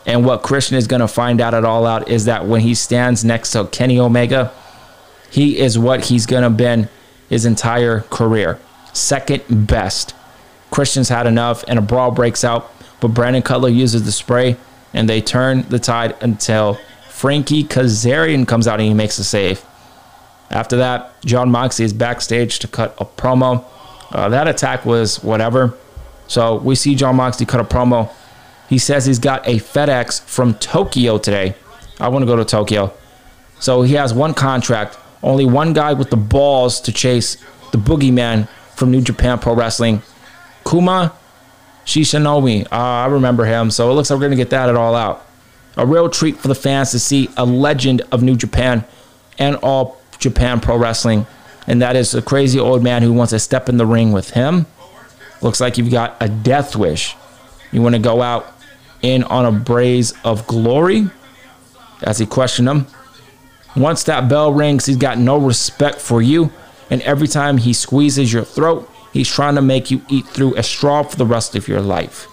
And 0.07 0.24
what 0.24 0.42
Christian 0.42 0.76
is 0.76 0.87
going 0.87 1.00
to 1.00 1.09
find 1.09 1.40
out 1.40 1.52
at 1.52 1.64
All 1.64 1.85
Out 1.85 2.09
is 2.09 2.26
that 2.26 2.46
when 2.46 2.61
he 2.61 2.74
stands 2.74 3.24
next 3.24 3.50
to 3.52 3.66
Kenny 3.66 3.98
Omega, 3.98 4.52
he 5.31 5.59
is 5.59 5.79
what 5.79 6.07
he's 6.07 6.26
going 6.26 6.44
to 6.44 6.50
been 6.50 6.88
his 7.29 7.44
entire 7.44 8.00
career. 8.02 8.59
Second 8.92 9.42
best. 9.66 10.14
Christian's 10.70 11.09
had 11.09 11.26
enough, 11.26 11.64
and 11.66 11.79
a 11.79 11.83
brawl 11.83 12.12
breaks 12.12 12.44
out, 12.44 12.70
but 13.00 13.09
Brandon 13.09 13.42
Cutler 13.42 13.68
uses 13.68 14.05
the 14.05 14.12
spray, 14.12 14.57
and 14.96 15.09
they 15.09 15.20
turn 15.20 15.62
the 15.68 15.78
tide 15.78 16.16
until 16.22 16.80
Frankie 17.11 17.62
Kazarian 17.62 18.48
comes 18.48 18.66
out 18.66 18.80
and 18.80 18.88
he 18.88 18.94
makes 18.94 19.18
a 19.18 19.24
save. 19.24 19.62
After 20.50 20.78
that, 20.78 21.12
Jon 21.22 21.50
Moxley 21.50 21.85
is 21.85 21.92
backstage 21.92 22.59
to 22.61 22.68
cut 22.68 22.94
a 22.98 23.04
promo. 23.04 23.64
Uh, 24.11 24.30
that 24.30 24.48
attack 24.48 24.87
was 24.87 25.22
whatever. 25.22 25.74
So 26.28 26.56
we 26.56 26.74
see 26.74 26.94
Jon 26.94 27.16
Moxley 27.16 27.44
cut 27.44 27.61
a 27.61 27.64
promo. 27.64 28.11
He 28.70 28.78
says 28.78 29.04
he's 29.04 29.18
got 29.18 29.46
a 29.46 29.56
FedEx 29.56 30.22
from 30.22 30.54
Tokyo 30.54 31.18
today. 31.18 31.54
I 32.00 32.09
want 32.09 32.22
to 32.22 32.26
go 32.26 32.37
to 32.37 32.44
Tokyo. 32.44 32.92
So 33.61 33.82
he 33.82 33.94
has 33.94 34.14
one 34.14 34.32
contract, 34.32 34.98
only 35.22 35.44
one 35.44 35.74
guy 35.74 35.92
with 35.92 36.09
the 36.09 36.16
balls 36.16 36.80
to 36.82 36.92
chase 36.92 37.37
the 37.70 37.78
boogeyman 37.78 38.48
from 38.74 38.90
New 38.90 39.02
Japan 39.02 39.38
Pro 39.38 39.54
Wrestling. 39.54 40.02
Kuma 40.68 41.12
Shishinomi. 41.87 42.66
Uh, 42.66 42.77
I 42.77 43.07
remember 43.07 43.44
him. 43.44 43.70
So 43.70 43.90
it 43.90 43.94
looks 43.94 44.11
like 44.11 44.16
we're 44.16 44.27
going 44.27 44.33
to 44.33 44.37
get 44.37 44.51
that 44.51 44.68
at 44.68 44.77
all 44.77 44.94
out. 44.94 45.25
A 45.77 45.87
real 45.87 46.09
treat 46.09 46.37
for 46.37 46.49
the 46.49 46.55
fans 46.55 46.90
to 46.90 46.99
see 46.99 47.31
a 47.37 47.44
legend 47.44 48.03
of 48.12 48.22
New 48.22 48.37
Japan 48.37 48.85
and 49.38 49.57
all 49.57 50.01
Japan 50.18 50.61
Pro 50.61 50.77
Wrestling. 50.77 51.27
And 51.66 51.83
that 51.83 51.96
is 51.96 52.14
a 52.14 52.22
crazy 52.22 52.59
old 52.59 52.83
man 52.83 53.03
who 53.03 53.12
wants 53.12 53.31
to 53.31 53.38
step 53.38 53.68
in 53.68 53.77
the 53.77 53.87
ring 53.87 54.12
with 54.12 54.31
him. 54.31 54.66
Looks 55.42 55.61
like 55.61 55.79
you've 55.79 55.90
got 55.90 56.16
a 56.20 56.29
death 56.29 56.77
wish. 56.77 57.14
You 57.72 57.83
want 57.83 57.94
to 57.94 58.01
go 58.01 58.22
out 58.22 58.46
in 59.03 59.22
on 59.25 59.44
a 59.44 59.53
blaze 59.53 60.12
of 60.25 60.46
glory? 60.46 61.09
As 62.03 62.18
he 62.18 62.27
questioned 62.27 62.68
him. 62.68 62.87
Once 63.77 64.05
that 64.05 64.29
bell 64.29 64.53
rings, 64.53 64.87
he's 64.87 64.96
got 64.96 65.18
no 65.18 65.38
respect 65.38 66.01
for 66.01 66.22
you. 66.22 66.51
And 66.90 67.03
every 67.03 67.29
time 67.29 67.59
he 67.59 67.72
squeezes 67.72 68.33
your 68.33 68.44
throat, 68.44 68.90
he's 69.16 69.29
trying 69.29 69.55
to 69.55 69.62
make 69.62 69.90
you 69.90 70.02
eat 70.09 70.26
through 70.26 70.55
a 70.57 70.62
straw 70.62 71.02
for 71.02 71.16
the 71.16 71.24
rest 71.24 71.57
of 71.57 71.66
your 71.66 71.81
life. 71.81 72.29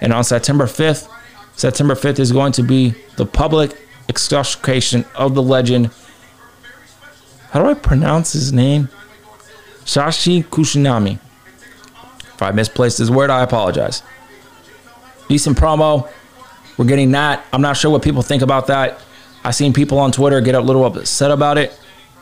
And 0.00 0.12
on 0.12 0.22
September 0.22 0.66
5th, 0.66 1.08
September 1.56 1.94
5th 1.94 2.18
is 2.18 2.30
going 2.30 2.52
to 2.52 2.62
be 2.62 2.94
the 3.16 3.24
public 3.24 3.76
exculpation 4.08 5.04
of 5.14 5.34
the 5.34 5.42
legend. 5.42 5.90
How 7.50 7.62
do 7.62 7.70
I 7.70 7.74
pronounce 7.74 8.32
his 8.32 8.52
name? 8.52 8.88
Shashi 9.84 10.44
Kushinami. 10.44 11.18
If 12.34 12.42
I 12.42 12.50
misplaced 12.50 12.98
his 12.98 13.10
word, 13.10 13.30
I 13.30 13.42
apologize. 13.42 14.02
Decent 15.28 15.56
promo. 15.56 16.10
We're 16.76 16.84
getting 16.84 17.12
that. 17.12 17.44
I'm 17.52 17.62
not 17.62 17.76
sure 17.76 17.90
what 17.90 18.02
people 18.02 18.22
think 18.22 18.42
about 18.42 18.66
that. 18.66 19.00
I've 19.42 19.54
seen 19.54 19.72
people 19.72 19.98
on 19.98 20.12
Twitter 20.12 20.40
get 20.40 20.54
a 20.54 20.60
little 20.60 20.84
upset 20.84 21.30
about 21.30 21.56
it. 21.56 21.78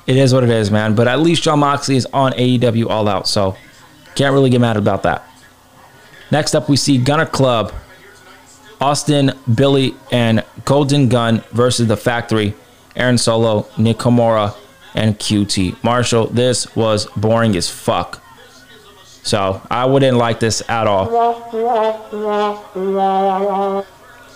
It 0.07 0.17
is 0.17 0.33
what 0.33 0.45
it 0.45 0.51
is, 0.51 0.71
man. 0.71 0.95
But 0.95 1.09
at 1.09 1.21
least 1.21 1.43
Jon 1.43 1.59
Moxley 1.59 1.97
is 1.97 2.07
on 2.07 2.33
AEW 2.33 2.89
All 2.89 3.09
Out, 3.09 3.29
so 3.29 3.57
can't 4.19 4.35
really 4.35 4.51
get 4.51 4.61
mad 4.61 4.77
about 4.77 5.05
that. 5.05 5.25
Next 6.33 6.55
up, 6.57 6.69
we 6.69 6.77
see 6.77 6.99
Gunner 6.99 7.25
Club 7.25 7.73
Austin, 8.81 9.33
Billy, 9.53 9.95
and 10.13 10.45
Golden 10.65 11.09
Gun 11.09 11.43
versus 11.53 11.89
the 11.89 11.97
Factory, 11.97 12.55
Aaron 12.95 13.19
Solo, 13.19 13.63
Nakamura, 13.77 14.57
and 14.95 15.19
QT 15.19 15.83
Marshall. 15.83 16.27
This 16.27 16.75
was 16.77 17.07
boring 17.17 17.57
as 17.57 17.69
fuck. 17.69 18.23
So 19.23 19.61
I 19.71 19.85
wouldn't 19.85 20.17
like 20.17 20.41
this 20.41 20.63
at 20.69 20.87
all. 20.87 21.07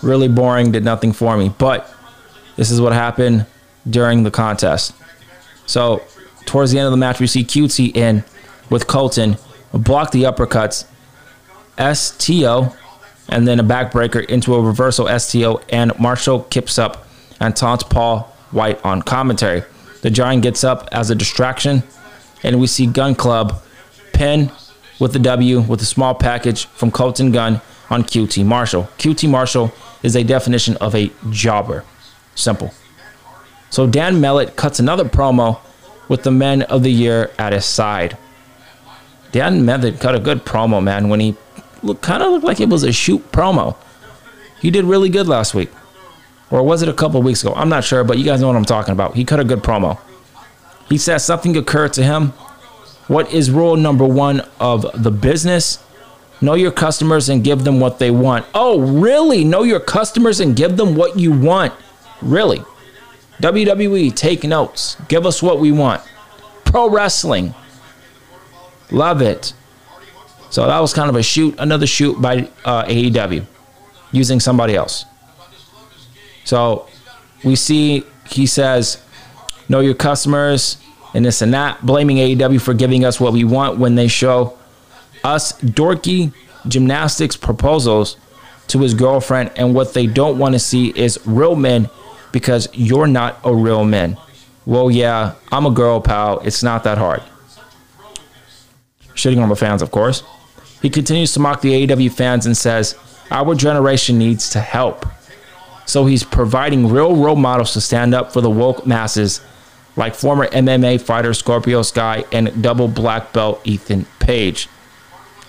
Really 0.01 0.27
boring, 0.27 0.71
did 0.71 0.83
nothing 0.83 1.13
for 1.13 1.37
me. 1.37 1.49
But 1.57 1.93
this 2.55 2.69
is 2.69 2.81
what 2.81 2.93
happened 2.93 3.45
during 3.89 4.23
the 4.23 4.31
contest. 4.31 4.93
So 5.65 6.03
towards 6.45 6.71
the 6.71 6.79
end 6.79 6.85
of 6.85 6.91
the 6.91 6.97
match, 6.97 7.19
we 7.19 7.27
see 7.27 7.43
QT 7.43 7.95
in 7.95 8.23
with 8.69 8.87
Colten, 8.87 9.39
block 9.73 10.11
the 10.11 10.23
uppercuts. 10.23 10.85
STO 11.77 12.73
and 13.29 13.47
then 13.47 13.59
a 13.59 13.63
backbreaker 13.63 14.23
into 14.25 14.53
a 14.53 14.61
reversal 14.61 15.07
STO, 15.19 15.61
and 15.69 15.97
Marshall 15.99 16.41
kips 16.43 16.77
up 16.77 17.07
and 17.39 17.55
taunts 17.55 17.83
Paul 17.83 18.21
White 18.51 18.83
on 18.85 19.01
commentary. 19.01 19.63
The 20.01 20.09
Giant 20.09 20.43
gets 20.43 20.63
up 20.63 20.87
as 20.91 21.09
a 21.09 21.15
distraction, 21.15 21.83
and 22.43 22.59
we 22.59 22.67
see 22.67 22.85
Gunn 22.85 23.15
Club 23.15 23.63
pin 24.13 24.51
with 24.99 25.13
the 25.13 25.19
W 25.19 25.61
with 25.61 25.81
a 25.81 25.85
small 25.85 26.13
package 26.13 26.65
from 26.65 26.91
Colten 26.91 27.33
Gunn 27.33 27.61
on 27.89 28.03
QT 28.03 28.45
Marshall. 28.45 28.89
QT 28.97 29.29
Marshall 29.29 29.73
is 30.03 30.15
a 30.15 30.23
definition 30.23 30.77
of 30.77 30.93
a 30.93 31.11
jobber. 31.29 31.83
Simple. 32.35 32.73
So 33.69 33.87
Dan 33.87 34.21
Mellett 34.21 34.55
cuts 34.55 34.79
another 34.79 35.05
promo 35.05 35.59
with 36.07 36.23
the 36.23 36.31
men 36.31 36.61
of 36.63 36.83
the 36.83 36.91
year 36.91 37.31
at 37.39 37.53
his 37.53 37.65
side. 37.65 38.17
Dan 39.33 39.65
Method 39.65 39.99
cut 39.99 40.15
a 40.15 40.19
good 40.19 40.45
promo, 40.45 40.81
man, 40.81 41.09
when 41.09 41.19
he 41.19 41.35
look, 41.81 42.01
kind 42.01 42.23
of 42.23 42.31
looked 42.31 42.45
like 42.45 42.59
it 42.59 42.69
was 42.69 42.83
a 42.83 42.91
shoot 42.93 43.31
promo. 43.31 43.75
He 44.61 44.71
did 44.71 44.85
really 44.85 45.09
good 45.09 45.27
last 45.27 45.53
week. 45.53 45.71
Or 46.51 46.61
was 46.61 46.83
it 46.83 46.87
a 46.87 46.93
couple 46.93 47.21
weeks 47.23 47.43
ago? 47.43 47.51
I'm 47.55 47.67
not 47.67 47.83
sure, 47.83 48.03
but 48.03 48.19
you 48.19 48.25
guys 48.25 48.39
know 48.39 48.47
what 48.47 48.55
I'm 48.55 48.63
talking 48.63 48.91
about. 48.91 49.15
He 49.15 49.25
cut 49.25 49.39
a 49.39 49.43
good 49.43 49.63
promo. 49.63 49.99
He 50.87 50.99
says 50.99 51.25
something 51.25 51.57
occurred 51.57 51.93
to 51.93 52.03
him. 52.03 52.29
What 53.07 53.33
is 53.33 53.49
rule 53.49 53.75
number 53.75 54.05
one 54.05 54.43
of 54.59 54.85
the 55.01 55.09
business? 55.09 55.83
Know 56.39 56.53
your 56.53 56.71
customers 56.71 57.27
and 57.27 57.43
give 57.43 57.63
them 57.63 57.79
what 57.79 57.97
they 57.97 58.11
want. 58.11 58.45
Oh, 58.53 58.79
really? 58.79 59.43
Know 59.43 59.63
your 59.63 59.79
customers 59.79 60.39
and 60.39 60.55
give 60.55 60.77
them 60.77 60.95
what 60.95 61.17
you 61.17 61.31
want. 61.31 61.73
Really? 62.21 62.59
WWE, 63.41 64.15
take 64.15 64.43
notes. 64.43 64.95
Give 65.07 65.25
us 65.25 65.41
what 65.41 65.59
we 65.59 65.71
want. 65.71 66.03
Pro 66.65 66.87
wrestling. 66.89 67.55
Love 68.93 69.21
it. 69.21 69.53
So 70.49 70.67
that 70.67 70.79
was 70.79 70.93
kind 70.93 71.09
of 71.09 71.15
a 71.15 71.23
shoot, 71.23 71.55
another 71.57 71.87
shoot 71.87 72.21
by 72.21 72.47
uh, 72.63 72.85
AEW 72.85 73.45
using 74.11 74.39
somebody 74.39 74.75
else. 74.75 75.05
So 76.45 76.87
we 77.43 77.55
see 77.55 78.05
he 78.29 78.45
says, 78.45 79.03
know 79.67 79.79
your 79.79 79.95
customers 79.95 80.77
and 81.13 81.25
this 81.25 81.41
and 81.41 81.53
that, 81.53 81.85
blaming 81.85 82.17
AEW 82.17 82.61
for 82.61 82.73
giving 82.73 83.03
us 83.03 83.19
what 83.19 83.33
we 83.33 83.43
want 83.43 83.79
when 83.79 83.95
they 83.95 84.07
show 84.07 84.57
us 85.23 85.53
dorky 85.61 86.33
gymnastics 86.67 87.35
proposals 87.35 88.17
to 88.67 88.79
his 88.79 88.93
girlfriend. 88.93 89.51
And 89.55 89.73
what 89.73 89.93
they 89.93 90.07
don't 90.07 90.37
want 90.37 90.53
to 90.53 90.59
see 90.59 90.89
is 90.89 91.19
real 91.25 91.55
men 91.55 91.89
because 92.31 92.67
you're 92.73 93.07
not 93.07 93.39
a 93.43 93.53
real 93.53 93.85
man. 93.85 94.17
Well, 94.65 94.89
yeah, 94.89 95.35
I'm 95.51 95.65
a 95.65 95.71
girl, 95.71 95.99
pal. 95.99 96.39
It's 96.39 96.63
not 96.63 96.83
that 96.85 96.97
hard. 96.97 97.21
Shitting 99.15 99.41
on 99.41 99.49
the 99.49 99.55
fans, 99.55 99.81
of 99.81 99.91
course. 99.91 100.23
He 100.81 100.89
continues 100.89 101.33
to 101.33 101.39
mock 101.39 101.61
the 101.61 101.87
AEW 101.87 102.11
fans 102.11 102.45
and 102.45 102.57
says, 102.57 102.97
Our 103.31 103.55
generation 103.55 104.17
needs 104.17 104.49
to 104.51 104.59
help. 104.59 105.05
So 105.85 106.05
he's 106.05 106.23
providing 106.23 106.89
real 106.89 107.15
role 107.15 107.35
models 107.35 107.73
to 107.73 107.81
stand 107.81 108.13
up 108.13 108.31
for 108.31 108.41
the 108.41 108.49
woke 108.49 108.85
masses, 108.85 109.41
like 109.95 110.15
former 110.15 110.47
MMA 110.47 111.01
fighter 111.01 111.33
Scorpio 111.33 111.81
Sky 111.81 112.23
and 112.31 112.63
double 112.63 112.87
black 112.87 113.33
belt 113.33 113.61
Ethan 113.63 114.05
Page. 114.19 114.67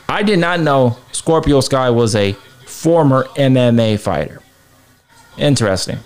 I 0.08 0.22
did 0.22 0.38
not 0.38 0.60
know 0.60 0.98
Scorpio 1.12 1.60
Sky 1.60 1.90
was 1.90 2.14
a 2.14 2.32
former 2.66 3.24
MMA 3.36 3.98
fighter. 3.98 4.42
Interesting. 5.38 5.98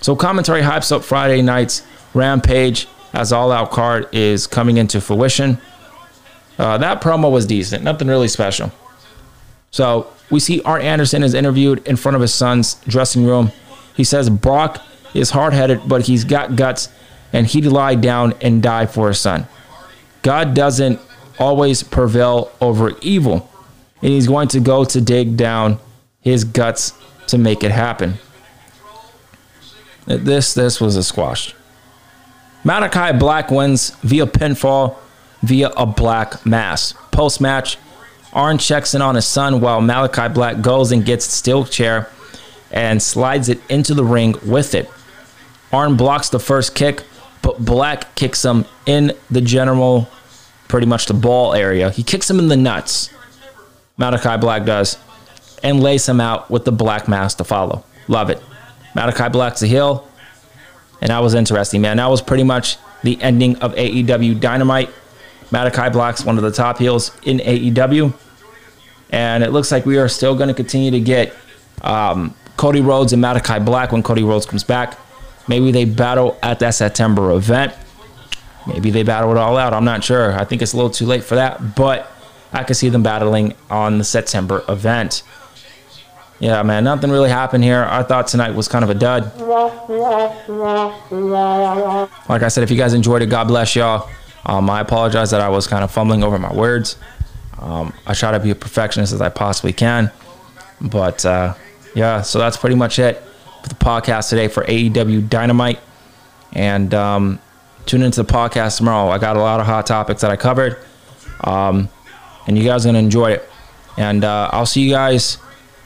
So 0.00 0.14
commentary 0.14 0.62
hypes 0.62 0.92
up 0.92 1.02
Friday 1.02 1.42
night's 1.42 1.82
Rampage 2.14 2.86
as 3.12 3.32
All 3.32 3.50
Out 3.50 3.70
card 3.70 4.08
is 4.12 4.46
coming 4.46 4.76
into 4.76 5.00
fruition. 5.00 5.58
Uh, 6.58 6.76
that 6.78 7.00
promo 7.00 7.30
was 7.30 7.46
decent, 7.46 7.84
nothing 7.84 8.08
really 8.08 8.28
special. 8.28 8.72
So 9.70 10.08
we 10.30 10.40
see 10.40 10.60
Arn 10.62 10.82
Anderson 10.82 11.22
is 11.22 11.34
interviewed 11.34 11.86
in 11.86 11.96
front 11.96 12.16
of 12.16 12.20
his 12.20 12.34
son's 12.34 12.74
dressing 12.86 13.24
room. 13.24 13.52
He 13.96 14.04
says 14.04 14.28
Brock 14.28 14.82
is 15.14 15.30
hard 15.30 15.52
headed, 15.52 15.82
but 15.86 16.06
he's 16.06 16.24
got 16.24 16.56
guts 16.56 16.88
and 17.32 17.46
he'd 17.46 17.66
lie 17.66 17.94
down 17.94 18.34
and 18.40 18.62
die 18.62 18.86
for 18.86 19.08
his 19.08 19.20
son. 19.20 19.46
God 20.22 20.54
doesn't 20.54 21.00
always 21.38 21.82
prevail 21.82 22.50
over 22.60 22.92
evil, 23.00 23.50
and 24.02 24.12
he's 24.12 24.26
going 24.26 24.48
to 24.48 24.60
go 24.60 24.84
to 24.84 25.00
dig 25.00 25.36
down 25.36 25.78
his 26.20 26.44
guts 26.44 26.92
to 27.28 27.38
make 27.38 27.62
it 27.62 27.70
happen. 27.70 28.14
This 30.06 30.54
this 30.54 30.80
was 30.80 30.96
a 30.96 31.04
squash. 31.04 31.54
Malakai 32.64 33.18
Black 33.18 33.50
wins 33.50 33.90
via 34.02 34.26
pinfall 34.26 34.96
via 35.42 35.68
a 35.70 35.86
black 35.86 36.44
mass. 36.44 36.94
Post 37.10 37.40
match, 37.40 37.78
Arn 38.32 38.58
checks 38.58 38.94
in 38.94 39.02
on 39.02 39.14
his 39.14 39.26
son 39.26 39.60
while 39.60 39.80
Malakai 39.80 40.32
Black 40.32 40.60
goes 40.60 40.92
and 40.92 41.04
gets 41.04 41.24
steel 41.24 41.64
chair 41.64 42.10
and 42.70 43.02
slides 43.02 43.48
it 43.48 43.60
into 43.70 43.94
the 43.94 44.04
ring 44.04 44.34
with 44.44 44.74
it. 44.74 44.90
Arn 45.72 45.96
blocks 45.96 46.28
the 46.28 46.38
first 46.38 46.74
kick, 46.74 47.02
but 47.42 47.58
Black 47.58 48.14
kicks 48.14 48.44
him 48.44 48.66
in 48.86 49.12
the 49.30 49.40
general, 49.40 50.08
pretty 50.68 50.86
much 50.86 51.06
the 51.06 51.14
ball 51.14 51.54
area. 51.54 51.90
He 51.90 52.02
kicks 52.02 52.28
him 52.28 52.38
in 52.38 52.48
the 52.48 52.56
nuts. 52.56 53.10
Malakai 53.98 54.40
Black 54.40 54.64
does, 54.64 54.98
and 55.62 55.82
lays 55.82 56.08
him 56.08 56.20
out 56.20 56.50
with 56.50 56.64
the 56.64 56.72
black 56.72 57.08
mass 57.08 57.34
to 57.34 57.44
follow. 57.44 57.84
Love 58.06 58.30
it. 58.30 58.40
Malakai 58.94 59.32
Black's 59.32 59.62
a 59.62 59.66
heel, 59.66 60.06
and 61.00 61.10
that 61.10 61.18
was 61.18 61.34
interesting, 61.34 61.80
man. 61.80 61.96
That 61.96 62.08
was 62.08 62.22
pretty 62.22 62.44
much 62.44 62.76
the 63.02 63.20
ending 63.20 63.56
of 63.56 63.74
AEW 63.74 64.40
Dynamite. 64.40 64.90
Malakai 65.50 65.92
Black's 65.92 66.24
one 66.24 66.36
of 66.36 66.44
the 66.44 66.52
top 66.52 66.78
heels 66.78 67.16
in 67.22 67.38
AEW. 67.38 68.12
And 69.10 69.42
it 69.42 69.50
looks 69.50 69.72
like 69.72 69.86
we 69.86 69.98
are 69.98 70.08
still 70.08 70.36
going 70.36 70.48
to 70.48 70.54
continue 70.54 70.90
to 70.90 71.00
get 71.00 71.34
um, 71.82 72.34
Cody 72.56 72.80
Rhodes 72.80 73.12
and 73.12 73.22
Malakai 73.22 73.64
Black 73.64 73.92
when 73.92 74.02
Cody 74.02 74.22
Rhodes 74.22 74.44
comes 74.44 74.64
back. 74.64 74.98
Maybe 75.48 75.72
they 75.72 75.86
battle 75.86 76.38
at 76.42 76.58
that 76.58 76.74
September 76.74 77.30
event. 77.32 77.72
Maybe 78.66 78.90
they 78.90 79.02
battle 79.02 79.30
it 79.30 79.38
all 79.38 79.56
out. 79.56 79.72
I'm 79.72 79.84
not 79.84 80.04
sure. 80.04 80.38
I 80.38 80.44
think 80.44 80.60
it's 80.60 80.74
a 80.74 80.76
little 80.76 80.90
too 80.90 81.06
late 81.06 81.24
for 81.24 81.36
that, 81.36 81.74
but 81.74 82.12
I 82.52 82.64
could 82.64 82.76
see 82.76 82.90
them 82.90 83.02
battling 83.02 83.54
on 83.70 83.96
the 83.96 84.04
September 84.04 84.62
event. 84.68 85.22
Yeah, 86.38 86.62
man, 86.62 86.84
nothing 86.84 87.10
really 87.10 87.30
happened 87.30 87.64
here. 87.64 87.84
I 87.90 88.02
thought 88.02 88.28
tonight 88.28 88.54
was 88.54 88.68
kind 88.68 88.84
of 88.84 88.90
a 88.90 88.94
dud. 88.94 89.24
Like 92.28 92.42
I 92.42 92.48
said, 92.48 92.62
if 92.62 92.70
you 92.70 92.76
guys 92.76 92.94
enjoyed 92.94 93.22
it, 93.22 93.26
God 93.26 93.48
bless 93.48 93.74
y'all. 93.74 94.08
Um, 94.48 94.68
I 94.70 94.80
apologize 94.80 95.30
that 95.30 95.42
I 95.42 95.50
was 95.50 95.66
kind 95.66 95.84
of 95.84 95.90
fumbling 95.90 96.24
over 96.24 96.38
my 96.38 96.52
words. 96.52 96.96
Um, 97.58 97.92
I 98.06 98.14
try 98.14 98.32
to 98.32 98.40
be 98.40 98.50
a 98.50 98.54
perfectionist 98.54 99.12
as 99.12 99.20
I 99.20 99.28
possibly 99.28 99.74
can. 99.74 100.10
But 100.80 101.24
uh, 101.26 101.54
yeah, 101.94 102.22
so 102.22 102.38
that's 102.38 102.56
pretty 102.56 102.76
much 102.76 102.98
it 102.98 103.22
for 103.62 103.68
the 103.68 103.74
podcast 103.74 104.30
today 104.30 104.48
for 104.48 104.64
AEW 104.64 105.28
Dynamite. 105.28 105.80
And 106.54 106.94
um, 106.94 107.40
tune 107.84 108.02
into 108.02 108.22
the 108.22 108.32
podcast 108.32 108.78
tomorrow. 108.78 109.10
I 109.10 109.18
got 109.18 109.36
a 109.36 109.40
lot 109.40 109.60
of 109.60 109.66
hot 109.66 109.86
topics 109.86 110.22
that 110.22 110.30
I 110.30 110.36
covered. 110.36 110.78
Um, 111.44 111.90
and 112.46 112.56
you 112.56 112.64
guys 112.64 112.86
are 112.86 112.88
going 112.88 112.94
to 112.94 113.00
enjoy 113.00 113.32
it. 113.32 113.48
And 113.98 114.24
uh, 114.24 114.48
I'll 114.52 114.66
see 114.66 114.82
you 114.82 114.90
guys. 114.90 115.36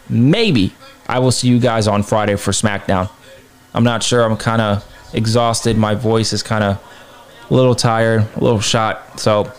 Maybe 0.08 0.72
I 1.08 1.18
will 1.18 1.32
see 1.32 1.48
you 1.48 1.58
guys 1.58 1.88
on 1.88 2.04
Friday 2.04 2.36
for 2.36 2.52
SmackDown. 2.52 3.10
I'm 3.74 3.84
not 3.84 4.04
sure. 4.04 4.22
I'm 4.22 4.36
kind 4.36 4.62
of 4.62 4.84
exhausted. 5.14 5.76
My 5.76 5.94
voice 5.94 6.32
is 6.32 6.42
kind 6.42 6.62
of 6.62 6.80
a 7.52 7.54
little 7.54 7.74
tired, 7.74 8.26
a 8.34 8.42
little 8.42 8.60
shot. 8.60 9.20
So 9.20 9.52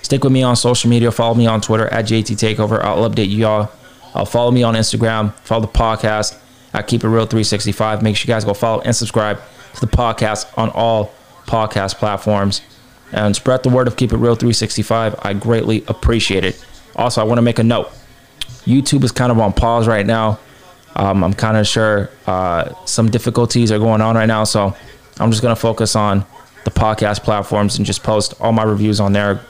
stick 0.00 0.24
with 0.24 0.32
me 0.32 0.42
on 0.42 0.56
social 0.56 0.88
media. 0.88 1.12
Follow 1.12 1.34
me 1.34 1.46
on 1.46 1.60
Twitter 1.60 1.86
at 1.88 2.06
JT 2.06 2.36
Takeover. 2.36 2.82
I'll 2.82 3.08
update 3.08 3.28
you 3.28 3.46
all. 3.46 3.70
Uh, 4.14 4.24
follow 4.24 4.50
me 4.50 4.62
on 4.62 4.74
Instagram. 4.74 5.34
Follow 5.40 5.60
the 5.60 5.72
podcast 5.72 6.38
at 6.72 6.86
Keep 6.86 7.04
It 7.04 7.08
Real 7.08 7.26
365. 7.26 8.02
Make 8.02 8.16
sure 8.16 8.26
you 8.26 8.34
guys 8.34 8.46
go 8.46 8.54
follow 8.54 8.80
and 8.82 8.96
subscribe 8.96 9.38
to 9.74 9.80
the 9.80 9.86
podcast 9.86 10.46
on 10.56 10.70
all 10.70 11.12
podcast 11.46 11.96
platforms. 11.96 12.62
And 13.12 13.36
spread 13.36 13.62
the 13.62 13.68
word 13.68 13.86
of 13.86 13.96
Keep 13.96 14.14
It 14.14 14.16
Real 14.16 14.34
365. 14.34 15.20
I 15.22 15.34
greatly 15.34 15.84
appreciate 15.86 16.44
it. 16.44 16.64
Also, 16.96 17.20
I 17.20 17.24
want 17.24 17.36
to 17.36 17.42
make 17.42 17.58
a 17.58 17.64
note. 17.64 17.90
YouTube 18.64 19.04
is 19.04 19.12
kind 19.12 19.30
of 19.30 19.38
on 19.38 19.52
pause 19.52 19.86
right 19.86 20.06
now. 20.06 20.38
Um, 20.96 21.22
I'm 21.22 21.34
kind 21.34 21.58
of 21.58 21.66
sure 21.66 22.08
uh, 22.26 22.72
some 22.86 23.10
difficulties 23.10 23.70
are 23.70 23.78
going 23.78 24.00
on 24.00 24.16
right 24.16 24.26
now. 24.26 24.44
So 24.44 24.74
I'm 25.18 25.30
just 25.30 25.42
going 25.42 25.54
to 25.54 25.60
focus 25.60 25.96
on 25.96 26.24
the 26.64 26.70
podcast 26.70 27.22
platforms 27.22 27.76
and 27.76 27.86
just 27.86 28.02
post 28.02 28.34
all 28.40 28.52
my 28.52 28.62
reviews 28.62 29.00
on 29.00 29.12
there. 29.12 29.40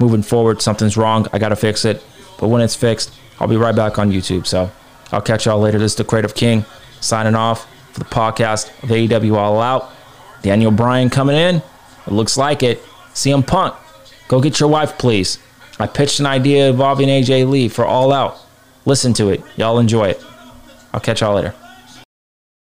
Moving 0.00 0.22
forward, 0.22 0.62
something's 0.62 0.96
wrong. 0.96 1.26
I 1.32 1.38
got 1.38 1.50
to 1.50 1.56
fix 1.56 1.84
it. 1.84 2.02
But 2.38 2.48
when 2.48 2.60
it's 2.60 2.74
fixed, 2.74 3.14
I'll 3.38 3.48
be 3.48 3.56
right 3.56 3.74
back 3.74 3.98
on 3.98 4.10
YouTube. 4.10 4.46
So 4.46 4.70
I'll 5.12 5.22
catch 5.22 5.46
y'all 5.46 5.60
later. 5.60 5.78
This 5.78 5.92
is 5.92 5.96
the 5.96 6.04
Creative 6.04 6.34
King 6.34 6.64
signing 7.00 7.34
off 7.34 7.68
for 7.92 8.00
the 8.00 8.06
podcast 8.06 8.68
of 8.82 8.88
AEW 8.88 9.36
All 9.36 9.60
Out. 9.60 9.90
Daniel 10.42 10.70
Bryan 10.70 11.10
coming 11.10 11.36
in. 11.36 11.56
It 11.56 12.12
looks 12.12 12.36
like 12.36 12.62
it. 12.62 12.82
CM 13.14 13.46
Punk, 13.46 13.74
go 14.28 14.40
get 14.40 14.58
your 14.58 14.68
wife, 14.68 14.96
please. 14.98 15.38
I 15.78 15.86
pitched 15.86 16.20
an 16.20 16.26
idea 16.26 16.70
involving 16.70 17.08
AJ 17.08 17.48
Lee 17.48 17.68
for 17.68 17.84
All 17.84 18.12
Out. 18.12 18.38
Listen 18.86 19.12
to 19.14 19.28
it. 19.28 19.42
Y'all 19.56 19.78
enjoy 19.78 20.08
it. 20.08 20.24
I'll 20.92 21.00
catch 21.00 21.20
y'all 21.20 21.34
later. 21.34 21.54